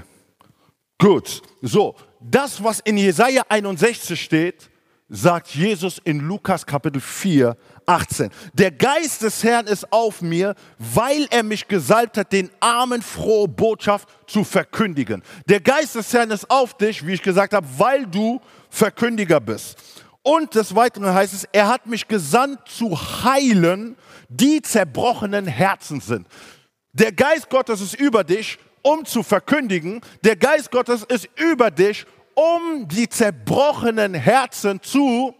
Gut. 0.99 1.41
So, 1.61 1.95
das, 2.19 2.63
was 2.63 2.79
in 2.79 2.97
Jesaja 2.97 3.43
61 3.49 4.19
steht, 4.19 4.69
sagt 5.09 5.49
Jesus 5.49 6.01
in 6.03 6.19
Lukas 6.19 6.65
Kapitel 6.65 6.99
4, 6.99 7.55
18. 7.85 8.29
Der 8.53 8.71
Geist 8.71 9.21
des 9.21 9.43
Herrn 9.43 9.67
ist 9.67 9.91
auf 9.91 10.21
mir, 10.21 10.55
weil 10.77 11.27
er 11.29 11.43
mich 11.43 11.67
gesalbt 11.67 12.17
hat, 12.17 12.33
den 12.33 12.49
Armen 12.59 13.01
frohe 13.01 13.47
Botschaft 13.47 14.09
zu 14.27 14.43
verkündigen. 14.43 15.23
Der 15.47 15.61
Geist 15.61 15.95
des 15.95 16.11
Herrn 16.13 16.31
ist 16.31 16.49
auf 16.49 16.73
dich, 16.73 17.05
wie 17.05 17.13
ich 17.13 17.21
gesagt 17.21 17.53
habe, 17.53 17.65
weil 17.77 18.05
du 18.05 18.41
Verkündiger 18.69 19.39
bist. 19.39 19.77
Und 20.27 20.55
des 20.55 20.75
Weiteren 20.75 21.13
heißt 21.13 21.33
es, 21.33 21.45
er 21.53 21.69
hat 21.69 21.85
mich 21.85 22.05
gesandt 22.05 22.67
zu 22.67 22.97
heilen, 23.23 23.95
die 24.27 24.61
zerbrochenen 24.61 25.47
Herzen 25.47 26.01
sind. 26.01 26.27
Der 26.91 27.13
Geist 27.13 27.49
Gottes 27.49 27.79
ist 27.79 27.93
über 27.93 28.25
dich, 28.25 28.59
um 28.81 29.05
zu 29.05 29.23
verkündigen. 29.23 30.01
Der 30.25 30.35
Geist 30.35 30.69
Gottes 30.69 31.05
ist 31.05 31.29
über 31.37 31.71
dich, 31.71 32.05
um 32.33 32.89
die 32.89 33.07
zerbrochenen 33.07 34.15
Herzen 34.15 34.81
zu 34.81 35.33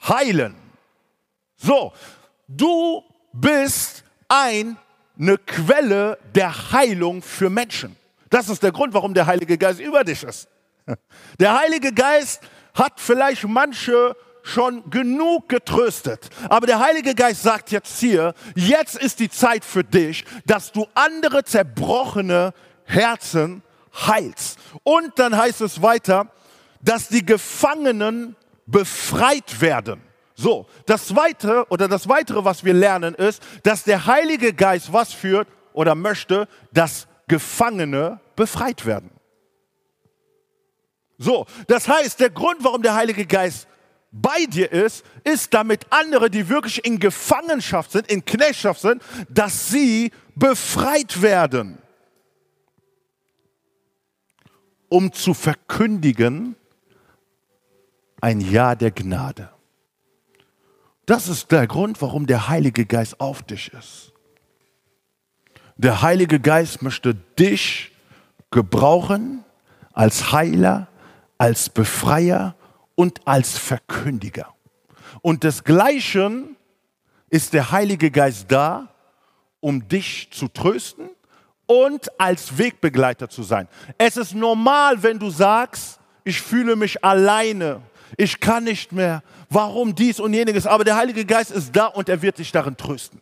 heilen. 0.00 0.54
So, 1.56 1.92
du 2.46 3.02
bist 3.32 4.04
ein, 4.28 4.76
eine 5.18 5.38
Quelle 5.38 6.20
der 6.36 6.70
Heilung 6.70 7.20
für 7.20 7.50
Menschen. 7.50 7.96
Das 8.30 8.48
ist 8.48 8.62
der 8.62 8.70
Grund, 8.70 8.94
warum 8.94 9.12
der 9.12 9.26
Heilige 9.26 9.58
Geist 9.58 9.80
über 9.80 10.04
dich 10.04 10.22
ist. 10.22 10.46
Der 11.40 11.58
Heilige 11.58 11.92
Geist 11.92 12.40
hat 12.76 13.00
vielleicht 13.00 13.44
manche 13.48 14.14
schon 14.42 14.88
genug 14.90 15.48
getröstet. 15.48 16.30
Aber 16.48 16.66
der 16.66 16.78
Heilige 16.78 17.14
Geist 17.14 17.42
sagt 17.42 17.72
jetzt 17.72 17.98
hier, 17.98 18.32
jetzt 18.54 18.96
ist 18.96 19.18
die 19.18 19.28
Zeit 19.28 19.64
für 19.64 19.82
dich, 19.82 20.24
dass 20.44 20.70
du 20.70 20.86
andere 20.94 21.42
zerbrochene 21.42 22.54
Herzen 22.84 23.62
heilst. 24.06 24.58
Und 24.84 25.18
dann 25.18 25.36
heißt 25.36 25.62
es 25.62 25.82
weiter, 25.82 26.30
dass 26.80 27.08
die 27.08 27.26
Gefangenen 27.26 28.36
befreit 28.66 29.60
werden. 29.60 30.02
So, 30.34 30.66
das 30.84 31.08
zweite 31.08 31.66
oder 31.70 31.88
das 31.88 32.08
weitere, 32.08 32.44
was 32.44 32.62
wir 32.62 32.74
lernen, 32.74 33.14
ist, 33.14 33.42
dass 33.62 33.84
der 33.84 34.06
Heilige 34.06 34.52
Geist 34.52 34.92
was 34.92 35.12
führt 35.12 35.48
oder 35.72 35.94
möchte, 35.94 36.46
dass 36.72 37.08
Gefangene 37.26 38.20
befreit 38.36 38.84
werden. 38.86 39.10
So, 41.18 41.46
das 41.66 41.88
heißt, 41.88 42.20
der 42.20 42.30
Grund, 42.30 42.62
warum 42.62 42.82
der 42.82 42.94
Heilige 42.94 43.26
Geist 43.26 43.66
bei 44.12 44.46
dir 44.46 44.70
ist, 44.70 45.04
ist 45.24 45.52
damit 45.52 45.86
andere, 45.90 46.30
die 46.30 46.48
wirklich 46.48 46.84
in 46.84 46.98
Gefangenschaft 46.98 47.92
sind, 47.92 48.10
in 48.10 48.24
Knechtschaft 48.24 48.80
sind, 48.80 49.02
dass 49.28 49.68
sie 49.68 50.12
befreit 50.34 51.20
werden, 51.22 51.78
um 54.88 55.12
zu 55.12 55.34
verkündigen 55.34 56.56
ein 58.20 58.40
Ja 58.40 58.74
der 58.74 58.90
Gnade. 58.90 59.50
Das 61.06 61.28
ist 61.28 61.52
der 61.52 61.66
Grund, 61.66 62.02
warum 62.02 62.26
der 62.26 62.48
Heilige 62.48 62.84
Geist 62.84 63.20
auf 63.20 63.42
dich 63.42 63.72
ist. 63.72 64.12
Der 65.76 66.02
Heilige 66.02 66.40
Geist 66.40 66.82
möchte 66.82 67.14
dich 67.14 67.92
gebrauchen 68.50 69.44
als 69.92 70.32
Heiler, 70.32 70.88
als 71.38 71.68
Befreier 71.68 72.54
und 72.94 73.26
als 73.26 73.58
Verkündiger. 73.58 74.54
Und 75.22 75.42
desgleichen 75.42 76.56
ist 77.30 77.52
der 77.52 77.70
Heilige 77.70 78.10
Geist 78.10 78.46
da, 78.48 78.88
um 79.60 79.86
dich 79.88 80.28
zu 80.30 80.48
trösten 80.48 81.10
und 81.66 82.08
als 82.20 82.56
Wegbegleiter 82.56 83.28
zu 83.28 83.42
sein. 83.42 83.68
Es 83.98 84.16
ist 84.16 84.34
normal, 84.34 85.02
wenn 85.02 85.18
du 85.18 85.30
sagst, 85.30 85.98
ich 86.24 86.40
fühle 86.40 86.76
mich 86.76 87.04
alleine, 87.04 87.82
ich 88.16 88.40
kann 88.40 88.64
nicht 88.64 88.92
mehr, 88.92 89.22
warum 89.50 89.94
dies 89.94 90.20
und 90.20 90.32
jeniges, 90.32 90.66
aber 90.66 90.84
der 90.84 90.96
Heilige 90.96 91.24
Geist 91.24 91.50
ist 91.50 91.74
da 91.74 91.86
und 91.86 92.08
er 92.08 92.22
wird 92.22 92.38
dich 92.38 92.52
darin 92.52 92.76
trösten. 92.76 93.20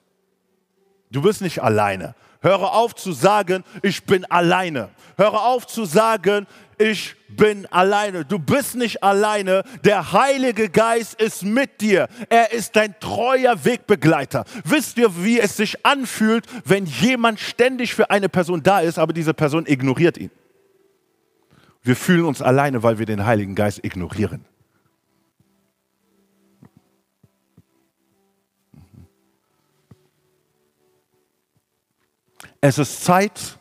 Du 1.11 1.23
bist 1.23 1.41
nicht 1.41 1.63
alleine. 1.63 2.15
Höre 2.45 2.75
auf 2.75 2.95
zu 2.95 3.13
sagen, 3.13 3.65
ich 3.83 4.05
bin 4.05 4.27
alleine. 4.27 4.91
Höre 5.17 5.43
auf 5.47 5.67
zu 5.67 5.87
sagen, 5.87 6.47
ich 6.77 7.17
bin 7.27 7.65
alleine. 7.73 8.27
Du 8.27 8.39
bist 8.39 8.75
nicht 8.75 9.03
alleine. 9.03 9.63
Der 9.83 10.13
Heilige 10.13 10.69
Geist 10.69 11.19
ist 11.19 11.43
mit 11.43 11.81
dir. 11.81 12.07
Er 12.29 12.53
ist 12.53 12.77
dein 12.77 12.95
treuer 13.01 13.65
Wegbegleiter. 13.65 14.45
Wisst 14.63 14.99
ihr, 14.99 15.25
wie 15.25 15.41
es 15.41 15.57
sich 15.57 15.87
anfühlt, 15.87 16.45
wenn 16.67 16.85
jemand 16.85 17.41
ständig 17.41 17.95
für 17.95 18.11
eine 18.11 18.29
Person 18.29 18.63
da 18.63 18.81
ist, 18.81 18.99
aber 18.99 19.15
diese 19.15 19.33
Person 19.33 19.65
ignoriert 19.67 20.19
ihn? 20.19 20.31
Wir 21.83 21.97
fühlen 21.97 22.27
uns 22.27 22.43
alleine, 22.43 22.83
weil 22.83 22.99
wir 22.99 23.07
den 23.07 23.25
Heiligen 23.25 23.55
Geist 23.55 23.83
ignorieren. 23.83 24.45
Es 32.67 32.79
ist 32.79 33.05
Zeit, 33.05 33.59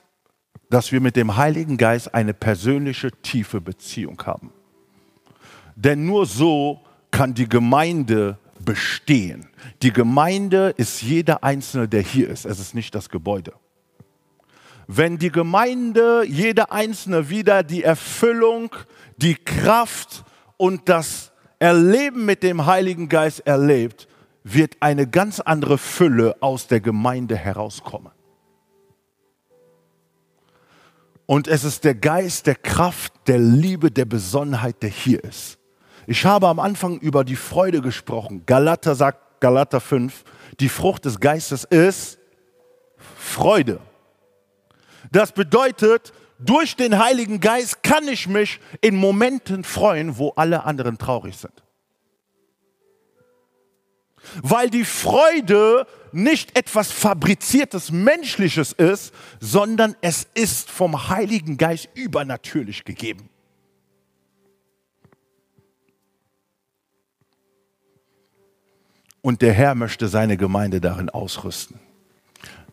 dass 0.69 0.93
wir 0.93 1.01
mit 1.01 1.17
dem 1.17 1.35
Heiligen 1.35 1.75
Geist 1.75 2.15
eine 2.15 2.33
persönliche, 2.33 3.11
tiefe 3.11 3.59
Beziehung 3.59 4.23
haben. 4.25 4.53
Denn 5.75 6.05
nur 6.05 6.25
so 6.25 6.79
kann 7.11 7.33
die 7.33 7.49
Gemeinde 7.49 8.37
bestehen. 8.63 9.49
Die 9.81 9.91
Gemeinde 9.91 10.73
ist 10.77 11.01
jeder 11.01 11.43
Einzelne, 11.43 11.89
der 11.89 11.99
hier 11.99 12.29
ist. 12.29 12.45
Es 12.45 12.61
ist 12.61 12.75
nicht 12.75 12.95
das 12.95 13.09
Gebäude. 13.09 13.51
Wenn 14.87 15.17
die 15.17 15.33
Gemeinde, 15.33 16.23
jeder 16.25 16.71
Einzelne 16.71 17.29
wieder 17.29 17.61
die 17.61 17.83
Erfüllung, 17.83 18.73
die 19.17 19.35
Kraft 19.35 20.23
und 20.55 20.87
das 20.87 21.33
Erleben 21.59 22.23
mit 22.23 22.41
dem 22.41 22.65
Heiligen 22.65 23.09
Geist 23.09 23.41
erlebt, 23.41 24.07
wird 24.45 24.77
eine 24.79 25.07
ganz 25.07 25.41
andere 25.41 25.77
Fülle 25.77 26.37
aus 26.39 26.67
der 26.67 26.79
Gemeinde 26.79 27.35
herauskommen. 27.35 28.13
Und 31.25 31.47
es 31.47 31.63
ist 31.63 31.83
der 31.83 31.95
Geist 31.95 32.47
der 32.47 32.55
Kraft, 32.55 33.13
der 33.27 33.37
Liebe, 33.37 33.91
der 33.91 34.05
Besonnenheit, 34.05 34.81
der 34.83 34.89
hier 34.89 35.23
ist. 35.23 35.57
Ich 36.05 36.25
habe 36.25 36.47
am 36.47 36.59
Anfang 36.59 36.99
über 36.99 37.23
die 37.23 37.37
Freude 37.37 37.81
gesprochen. 37.81 38.43
Galater 38.45 38.95
sagt, 38.95 39.39
Galater 39.39 39.79
5, 39.79 40.23
die 40.59 40.69
Frucht 40.69 41.05
des 41.05 41.19
Geistes 41.19 41.63
ist 41.63 42.19
Freude. 43.17 43.79
Das 45.11 45.31
bedeutet, 45.31 46.11
durch 46.39 46.75
den 46.75 46.99
Heiligen 46.99 47.39
Geist 47.39 47.83
kann 47.83 48.07
ich 48.07 48.27
mich 48.27 48.59
in 48.81 48.95
Momenten 48.95 49.63
freuen, 49.63 50.17
wo 50.17 50.29
alle 50.31 50.65
anderen 50.65 50.97
traurig 50.97 51.37
sind. 51.37 51.62
Weil 54.41 54.69
die 54.69 54.85
Freude 54.85 55.87
nicht 56.11 56.57
etwas 56.57 56.91
Fabriziertes, 56.91 57.91
Menschliches 57.91 58.71
ist, 58.71 59.13
sondern 59.39 59.95
es 60.01 60.27
ist 60.33 60.69
vom 60.69 61.09
Heiligen 61.09 61.57
Geist 61.57 61.89
übernatürlich 61.93 62.85
gegeben. 62.85 63.29
Und 69.21 69.41
der 69.41 69.53
Herr 69.53 69.73
möchte 69.73 70.07
seine 70.07 70.35
Gemeinde 70.37 70.81
darin 70.81 71.09
ausrüsten. 71.09 71.79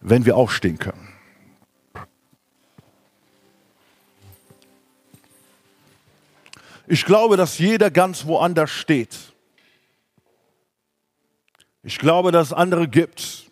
Wenn 0.00 0.26
wir 0.26 0.36
aufstehen 0.36 0.78
können. 0.78 1.08
Ich 6.88 7.04
glaube, 7.04 7.36
dass 7.36 7.58
jeder 7.58 7.88
ganz 7.92 8.26
woanders 8.26 8.70
steht 8.72 9.16
ich 11.82 11.98
glaube, 11.98 12.32
dass 12.32 12.48
es 12.48 12.52
andere 12.52 12.88
gibt, 12.88 13.50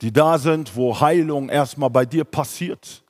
die 0.00 0.12
da 0.12 0.38
sind, 0.38 0.76
wo 0.76 1.00
Heilung 1.00 1.48
erstmal 1.48 1.90
bei 1.90 2.04
dir 2.04 2.24
passiert. 2.24 3.02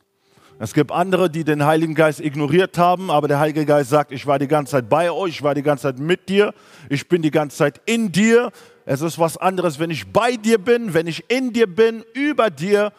Es 0.60 0.74
gibt 0.74 0.90
andere, 0.90 1.30
die 1.30 1.44
den 1.44 1.64
Heiligen 1.64 1.94
Geist 1.94 2.18
ignoriert 2.20 2.78
haben, 2.78 3.10
aber 3.10 3.28
der 3.28 3.38
Heilige 3.38 3.64
Geist 3.64 3.90
sagt, 3.90 4.10
ich 4.10 4.26
war 4.26 4.38
die 4.40 4.48
ganze 4.48 4.72
Zeit 4.72 4.88
bei 4.88 5.10
euch, 5.10 5.36
ich 5.36 5.42
war 5.42 5.54
die 5.54 5.62
ganze 5.62 5.82
Zeit 5.82 5.98
mit 6.00 6.28
dir, 6.28 6.52
ich 6.88 7.06
bin 7.06 7.22
die 7.22 7.30
ganze 7.30 7.58
Zeit 7.58 7.80
in 7.86 8.10
dir. 8.10 8.50
Es 8.84 9.00
ist 9.00 9.18
was 9.18 9.36
anderes, 9.36 9.78
wenn 9.78 9.90
ich 9.90 10.10
bei 10.10 10.36
dir 10.36 10.58
bin, 10.58 10.94
wenn 10.94 11.06
ich 11.06 11.30
in 11.30 11.52
dir 11.52 11.72
bin, 11.72 12.04
über 12.12 12.50
dir 12.50 12.92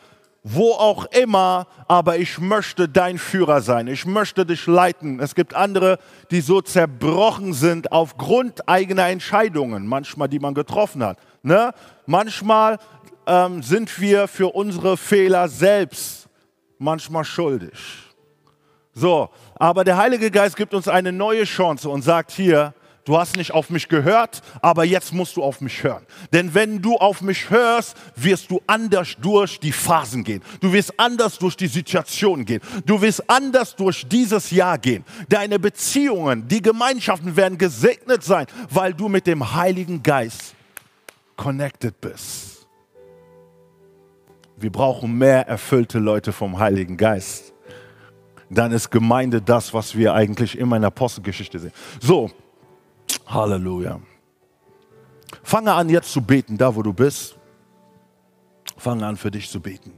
wo 0.43 0.71
auch 0.71 1.05
immer, 1.05 1.67
aber 1.87 2.17
ich 2.17 2.39
möchte 2.39 2.87
dein 2.87 3.17
Führer 3.17 3.61
sein. 3.61 3.87
Ich 3.87 4.05
möchte 4.05 4.45
dich 4.45 4.65
leiten. 4.67 5.19
Es 5.19 5.35
gibt 5.35 5.53
andere, 5.53 5.99
die 6.31 6.41
so 6.41 6.61
zerbrochen 6.61 7.53
sind 7.53 7.91
aufgrund 7.91 8.67
eigener 8.67 9.07
Entscheidungen, 9.07 9.85
manchmal, 9.85 10.29
die 10.29 10.39
man 10.39 10.53
getroffen 10.53 11.03
hat. 11.03 11.17
Ne? 11.43 11.73
Manchmal 12.05 12.79
ähm, 13.27 13.61
sind 13.61 13.99
wir 13.99 14.27
für 14.27 14.55
unsere 14.55 14.95
Fehler 14.97 15.49
selbst 15.49 16.29
manchmal 16.77 17.25
schuldig. 17.25 17.77
So, 18.93 19.29
aber 19.55 19.83
der 19.83 19.97
Heilige 19.97 20.31
Geist 20.31 20.55
gibt 20.55 20.73
uns 20.73 20.87
eine 20.87 21.11
neue 21.11 21.43
Chance 21.43 21.89
und 21.89 22.01
sagt 22.01 22.31
hier, 22.31 22.73
du 23.09 23.17
hast 23.17 23.35
nicht 23.37 23.51
auf 23.51 23.71
mich 23.71 23.89
gehört, 23.89 24.43
aber 24.61 24.85
jetzt 24.85 25.13
musst 25.13 25.35
du 25.35 25.41
auf 25.41 25.61
mich 25.61 25.81
hören. 25.83 26.05
Denn 26.31 26.53
wenn 26.53 26.79
du 26.79 26.95
auf 26.95 27.21
mich 27.21 27.49
hörst, 27.49 27.97
wirst 28.15 28.51
du 28.51 28.61
anders 28.67 29.15
durch 29.19 29.59
die 29.59 29.71
Phasen 29.71 30.23
gehen. 30.23 30.43
Du 30.61 30.71
wirst 30.71 30.93
anders 30.99 31.39
durch 31.39 31.57
die 31.57 31.67
Situation 31.67 32.45
gehen. 32.45 32.61
Du 32.85 33.01
wirst 33.01 33.27
anders 33.27 33.75
durch 33.75 34.07
dieses 34.07 34.51
Jahr 34.51 34.77
gehen. 34.77 35.03
Deine 35.27 35.57
Beziehungen, 35.57 36.47
die 36.47 36.61
Gemeinschaften 36.61 37.35
werden 37.35 37.57
gesegnet 37.57 38.23
sein, 38.23 38.45
weil 38.69 38.93
du 38.93 39.09
mit 39.09 39.25
dem 39.25 39.55
Heiligen 39.55 40.03
Geist 40.03 40.53
connected 41.35 41.99
bist. 41.99 42.67
Wir 44.55 44.71
brauchen 44.71 45.17
mehr 45.17 45.47
erfüllte 45.47 45.97
Leute 45.97 46.31
vom 46.31 46.59
Heiligen 46.59 46.95
Geist. 46.95 47.53
Dann 48.51 48.71
ist 48.71 48.91
Gemeinde 48.91 49.41
das, 49.41 49.73
was 49.73 49.95
wir 49.95 50.13
eigentlich 50.13 50.59
immer 50.59 50.75
in 50.75 50.83
der 50.83 50.89
Apostelgeschichte 50.89 51.57
sehen. 51.57 51.71
So, 51.99 52.29
Halleluja. 53.29 53.99
Fange 55.43 55.71
an 55.71 55.87
jetzt 55.89 56.11
zu 56.11 56.21
beten, 56.21 56.57
da 56.57 56.75
wo 56.75 56.81
du 56.81 56.93
bist. 56.93 57.37
Fange 58.77 59.05
an 59.05 59.17
für 59.17 59.29
dich 59.29 59.49
zu 59.49 59.59
beten. 59.59 59.93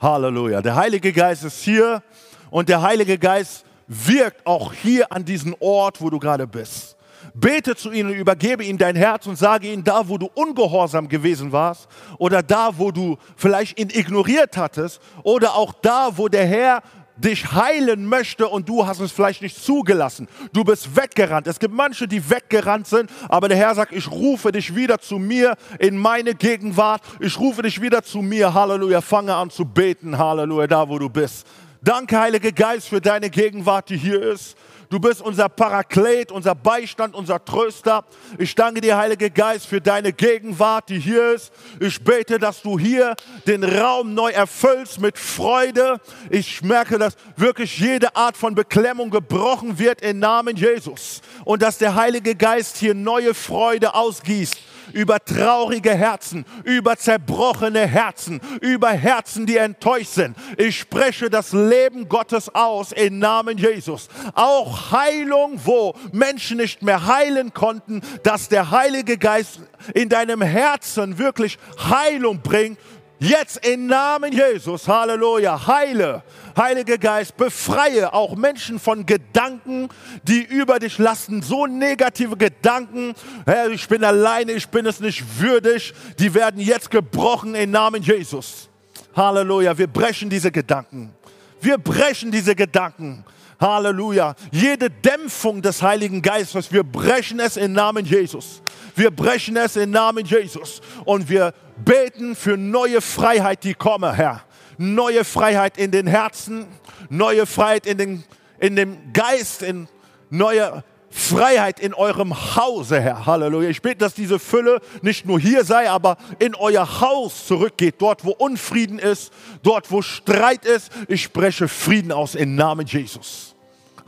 Halleluja. 0.00 0.60
Der 0.60 0.74
Heilige 0.74 1.12
Geist 1.12 1.44
ist 1.44 1.62
hier 1.62 2.02
und 2.50 2.68
der 2.68 2.82
Heilige 2.82 3.16
Geist 3.16 3.64
wirkt 3.86 4.44
auch 4.46 4.72
hier 4.72 5.12
an 5.12 5.24
diesem 5.24 5.54
Ort, 5.60 6.00
wo 6.00 6.10
du 6.10 6.18
gerade 6.18 6.46
bist. 6.46 6.96
Bete 7.32 7.74
zu 7.74 7.90
ihnen, 7.90 8.12
übergebe 8.12 8.64
ihnen 8.64 8.78
dein 8.78 8.96
Herz 8.96 9.26
und 9.26 9.36
sage 9.36 9.72
ihnen, 9.72 9.84
da 9.84 10.08
wo 10.08 10.18
du 10.18 10.28
ungehorsam 10.34 11.08
gewesen 11.08 11.52
warst 11.52 11.88
oder 12.18 12.42
da 12.42 12.76
wo 12.76 12.90
du 12.90 13.16
vielleicht 13.36 13.78
ihn 13.78 13.90
ignoriert 13.90 14.56
hattest 14.56 15.00
oder 15.22 15.54
auch 15.54 15.72
da 15.72 16.10
wo 16.16 16.28
der 16.28 16.46
Herr 16.46 16.82
dich 17.16 17.52
heilen 17.52 18.06
möchte 18.06 18.48
und 18.48 18.68
du 18.68 18.86
hast 18.86 19.00
es 19.00 19.12
vielleicht 19.12 19.42
nicht 19.42 19.62
zugelassen. 19.62 20.28
Du 20.52 20.64
bist 20.64 20.96
weggerannt. 20.96 21.46
Es 21.46 21.58
gibt 21.58 21.74
manche, 21.74 22.08
die 22.08 22.28
weggerannt 22.28 22.86
sind, 22.86 23.10
aber 23.28 23.48
der 23.48 23.56
Herr 23.56 23.74
sagt, 23.74 23.92
ich 23.92 24.10
rufe 24.10 24.52
dich 24.52 24.74
wieder 24.74 24.98
zu 24.98 25.18
mir 25.18 25.56
in 25.78 25.96
meine 25.96 26.34
Gegenwart. 26.34 27.02
Ich 27.20 27.38
rufe 27.38 27.62
dich 27.62 27.80
wieder 27.80 28.02
zu 28.02 28.18
mir. 28.18 28.52
Halleluja. 28.52 29.00
Fange 29.00 29.34
an 29.34 29.50
zu 29.50 29.64
beten. 29.64 30.18
Halleluja, 30.18 30.66
da 30.66 30.88
wo 30.88 30.98
du 30.98 31.08
bist. 31.08 31.46
Danke, 31.82 32.18
Heiliger 32.18 32.50
Geist, 32.50 32.88
für 32.88 33.00
deine 33.00 33.28
Gegenwart, 33.28 33.90
die 33.90 33.98
hier 33.98 34.22
ist. 34.22 34.56
Du 34.90 34.98
bist 34.98 35.20
unser 35.20 35.48
Paraklet, 35.48 36.30
unser 36.30 36.54
Beistand, 36.54 37.14
unser 37.14 37.44
Tröster. 37.44 38.04
Ich 38.38 38.54
danke 38.54 38.80
dir, 38.80 38.96
Heiliger 38.96 39.30
Geist, 39.30 39.66
für 39.66 39.80
deine 39.80 40.12
Gegenwart, 40.12 40.88
die 40.88 40.98
hier 40.98 41.32
ist. 41.32 41.52
Ich 41.80 42.02
bete, 42.02 42.38
dass 42.38 42.62
du 42.62 42.78
hier 42.78 43.14
den 43.46 43.64
Raum 43.64 44.14
neu 44.14 44.30
erfüllst 44.30 45.00
mit 45.00 45.18
Freude. 45.18 46.00
Ich 46.30 46.62
merke, 46.62 46.98
dass 46.98 47.16
wirklich 47.36 47.78
jede 47.78 48.14
Art 48.14 48.36
von 48.36 48.54
Beklemmung 48.54 49.10
gebrochen 49.10 49.78
wird 49.78 50.02
im 50.02 50.18
Namen 50.18 50.56
Jesus. 50.56 51.22
Und 51.44 51.62
dass 51.62 51.78
der 51.78 51.94
Heilige 51.94 52.34
Geist 52.34 52.76
hier 52.76 52.94
neue 52.94 53.34
Freude 53.34 53.94
ausgießt 53.94 54.58
über 54.92 55.24
traurige 55.24 55.94
Herzen, 55.94 56.44
über 56.64 56.96
zerbrochene 56.96 57.86
Herzen, 57.86 58.40
über 58.60 58.90
Herzen, 58.90 59.46
die 59.46 59.56
enttäuscht 59.56 60.12
sind. 60.12 60.36
Ich 60.56 60.78
spreche 60.78 61.30
das 61.30 61.52
Leben 61.52 62.08
Gottes 62.08 62.54
aus 62.54 62.92
im 62.92 63.18
Namen 63.18 63.58
Jesus. 63.58 64.08
Auch 64.34 64.92
Heilung, 64.92 65.60
wo 65.64 65.94
Menschen 66.12 66.58
nicht 66.58 66.82
mehr 66.82 67.06
heilen 67.06 67.52
konnten, 67.54 68.02
dass 68.22 68.48
der 68.48 68.70
Heilige 68.70 69.18
Geist 69.18 69.60
in 69.94 70.08
deinem 70.08 70.42
Herzen 70.42 71.18
wirklich 71.18 71.58
Heilung 71.88 72.40
bringt 72.40 72.78
Jetzt 73.24 73.66
im 73.66 73.86
Namen 73.86 74.34
Jesus, 74.34 74.86
Halleluja, 74.86 75.66
heile, 75.66 76.22
Heiliger 76.58 76.98
Geist, 76.98 77.34
befreie 77.38 78.12
auch 78.12 78.36
Menschen 78.36 78.78
von 78.78 79.06
Gedanken, 79.06 79.88
die 80.24 80.42
über 80.42 80.78
dich 80.78 80.98
lasten, 80.98 81.40
so 81.40 81.64
negative 81.64 82.36
Gedanken, 82.36 83.14
Herr, 83.46 83.70
ich 83.70 83.88
bin 83.88 84.04
alleine, 84.04 84.52
ich 84.52 84.68
bin 84.68 84.84
es 84.84 85.00
nicht 85.00 85.24
würdig, 85.40 85.94
die 86.18 86.34
werden 86.34 86.60
jetzt 86.60 86.90
gebrochen 86.90 87.54
im 87.54 87.70
Namen 87.70 88.02
Jesus. 88.02 88.68
Halleluja, 89.16 89.78
wir 89.78 89.86
brechen 89.86 90.28
diese 90.28 90.52
Gedanken. 90.52 91.14
Wir 91.62 91.78
brechen 91.78 92.30
diese 92.30 92.54
Gedanken. 92.54 93.24
Halleluja. 93.58 94.34
Jede 94.50 94.90
Dämpfung 94.90 95.62
des 95.62 95.80
Heiligen 95.80 96.20
Geistes, 96.20 96.70
wir 96.70 96.82
brechen 96.84 97.40
es 97.40 97.56
im 97.56 97.72
Namen 97.72 98.04
Jesus. 98.04 98.60
Wir 98.94 99.10
brechen 99.10 99.56
es 99.56 99.76
im 99.76 99.90
Namen 99.90 100.26
Jesus. 100.26 100.82
Und 101.06 101.28
wir 101.28 101.54
beten 101.76 102.36
für 102.36 102.56
neue 102.56 103.00
Freiheit, 103.00 103.64
die 103.64 103.74
komme, 103.74 104.12
Herr. 104.14 104.42
Neue 104.76 105.24
Freiheit 105.24 105.78
in 105.78 105.90
den 105.90 106.06
Herzen, 106.06 106.66
neue 107.08 107.46
Freiheit 107.46 107.86
in, 107.86 107.98
den, 107.98 108.24
in 108.58 108.76
dem 108.76 109.12
Geist, 109.12 109.62
in 109.62 109.88
neue 110.30 110.82
Freiheit 111.14 111.78
in 111.78 111.94
eurem 111.94 112.56
Hause, 112.56 113.00
Herr. 113.00 113.24
Halleluja. 113.24 113.68
Ich 113.68 113.80
bete, 113.80 113.98
dass 113.98 114.14
diese 114.14 114.40
Fülle 114.40 114.80
nicht 115.00 115.24
nur 115.26 115.38
hier 115.38 115.64
sei, 115.64 115.88
aber 115.88 116.16
in 116.40 116.56
euer 116.56 117.00
Haus 117.00 117.46
zurückgeht. 117.46 117.94
Dort, 117.98 118.24
wo 118.24 118.32
Unfrieden 118.32 118.98
ist, 118.98 119.32
dort, 119.62 119.92
wo 119.92 120.02
Streit 120.02 120.64
ist. 120.64 120.90
Ich 121.06 121.22
spreche 121.22 121.68
Frieden 121.68 122.10
aus 122.10 122.34
im 122.34 122.56
Namen 122.56 122.84
Jesus. 122.84 123.54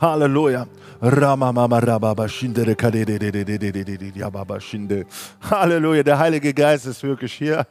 Halleluja. 0.01 0.67
Halleluja, 5.47 6.01
der 6.01 6.17
Heilige 6.17 6.55
Geist 6.55 6.87
ist 6.87 7.03
wirklich 7.03 7.33
hier 7.33 7.67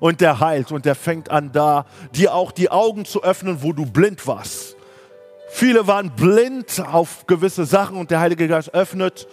und 0.00 0.20
der 0.20 0.40
heilt 0.40 0.72
und 0.72 0.84
der 0.84 0.96
fängt 0.96 1.30
an 1.30 1.52
da, 1.52 1.86
dir 2.12 2.34
auch 2.34 2.50
die 2.50 2.68
Augen 2.68 3.04
zu 3.04 3.22
öffnen, 3.22 3.62
wo 3.62 3.72
du 3.72 3.86
blind 3.86 4.26
warst. 4.26 4.76
Viele 5.48 5.86
waren 5.86 6.10
blind 6.10 6.82
auf 6.84 7.26
gewisse 7.28 7.66
Sachen 7.66 7.96
und 7.96 8.10
der 8.10 8.18
Heilige 8.18 8.48
Geist 8.48 8.74
öffnet 8.74 9.28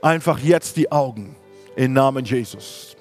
einfach 0.00 0.38
jetzt 0.38 0.76
die 0.76 0.92
Augen 0.92 1.34
im 1.74 1.92
Namen 1.92 2.24
Jesus. 2.24 2.96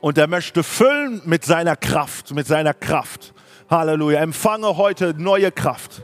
Und 0.00 0.16
er 0.16 0.28
möchte 0.28 0.62
füllen 0.62 1.20
mit 1.26 1.44
seiner 1.44 1.76
Kraft, 1.76 2.34
mit 2.34 2.46
seiner 2.46 2.72
Kraft. 2.72 3.34
Halleluja. 3.68 4.20
Empfange 4.20 4.78
heute 4.78 5.14
neue 5.16 5.52
Kraft. 5.52 6.02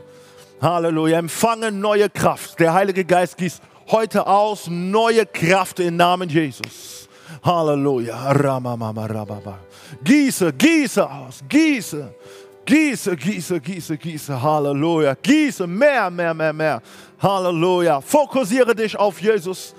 Halleluja. 0.61 1.19
Empfange 1.19 1.71
neue 1.71 2.09
Kraft. 2.09 2.59
Der 2.59 2.73
Heilige 2.73 3.05
Geist 3.05 3.37
gießt 3.37 3.61
heute 3.91 4.25
aus 4.25 4.67
neue 4.67 5.25
Kraft 5.25 5.79
im 5.79 5.95
Namen 5.95 6.29
Jesus. 6.29 7.07
Halleluja. 7.43 8.33
Gieße, 10.03 10.53
gieße 10.53 11.09
aus, 11.09 11.43
gieße, 11.47 12.13
gieße, 12.65 13.15
gieße, 13.15 13.59
gieße, 13.59 13.97
gieße. 13.97 14.41
Halleluja. 14.41 15.15
Gieße 15.21 15.67
mehr, 15.67 16.09
mehr, 16.09 16.33
mehr, 16.33 16.53
mehr. 16.53 16.81
Halleluja. 17.21 18.01
Fokussiere 18.01 18.75
dich 18.75 18.97
auf 18.97 19.21
Jesus. 19.21 19.75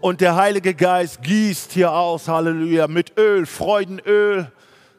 Und 0.00 0.20
der 0.20 0.36
Heilige 0.36 0.74
Geist 0.74 1.22
gießt 1.22 1.72
hier 1.72 1.92
aus, 1.92 2.28
Halleluja, 2.28 2.86
mit 2.86 3.18
Öl, 3.18 3.46
Freudenöl, 3.46 4.50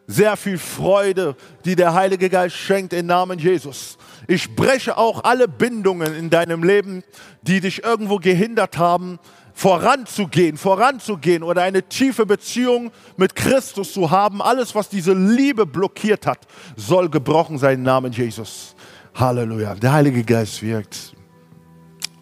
sehr 0.08 0.36
viel 0.36 0.58
Freude, 0.58 1.36
die 1.64 1.76
der 1.76 1.94
Heilige 1.94 2.30
Geist 2.30 2.56
schenkt 2.56 2.92
im 2.94 3.06
Namen 3.06 3.40
Jesus. 3.40 3.98
Ich 4.28 4.56
breche 4.56 4.98
auch 4.98 5.24
alle 5.24 5.48
Bindungen 5.48 6.14
in 6.16 6.30
deinem 6.30 6.64
Leben, 6.64 7.04
die 7.42 7.62
dich 7.62 7.84
irgendwo 7.84 8.18
gehindert 8.18 8.78
haben, 8.78 9.20
voranzugehen, 9.54 10.58
voranzugehen 10.58 11.44
oder 11.44 11.64
eine 11.64 11.84
tiefe 11.84 12.26
Beziehung 12.26 12.92
mit 13.18 13.36
Christus 13.36 13.94
zu 13.94 14.12
haben. 14.12 14.42
Alles, 14.42 14.74
was 14.76 14.90
diese 14.90 15.14
Liebe 15.14 15.66
blockiert 15.66 16.26
hat, 16.26 16.48
soll 16.76 17.10
gebrochen 17.10 17.58
sein 17.58 17.76
im 17.76 17.84
Namen 17.84 18.12
Jesus. 18.12 18.76
Halleluja. 19.16 19.76
Der 19.76 19.94
Heilige 19.94 20.24
Geist 20.24 20.62
wirkt. 20.62 21.14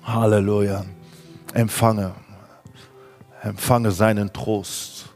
Halleluja. 0.04 0.86
Empfange. 1.54 2.14
Empfange 3.42 3.92
seinen 3.92 4.34
Trost, 4.34 5.10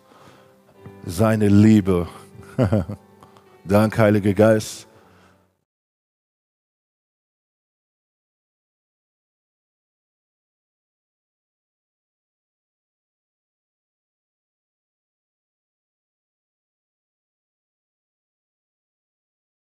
seine 1.05 1.47
Liebe. 1.47 2.07
Dank, 3.65 3.97
Heiliger 3.97 4.33
Geist. 4.33 4.87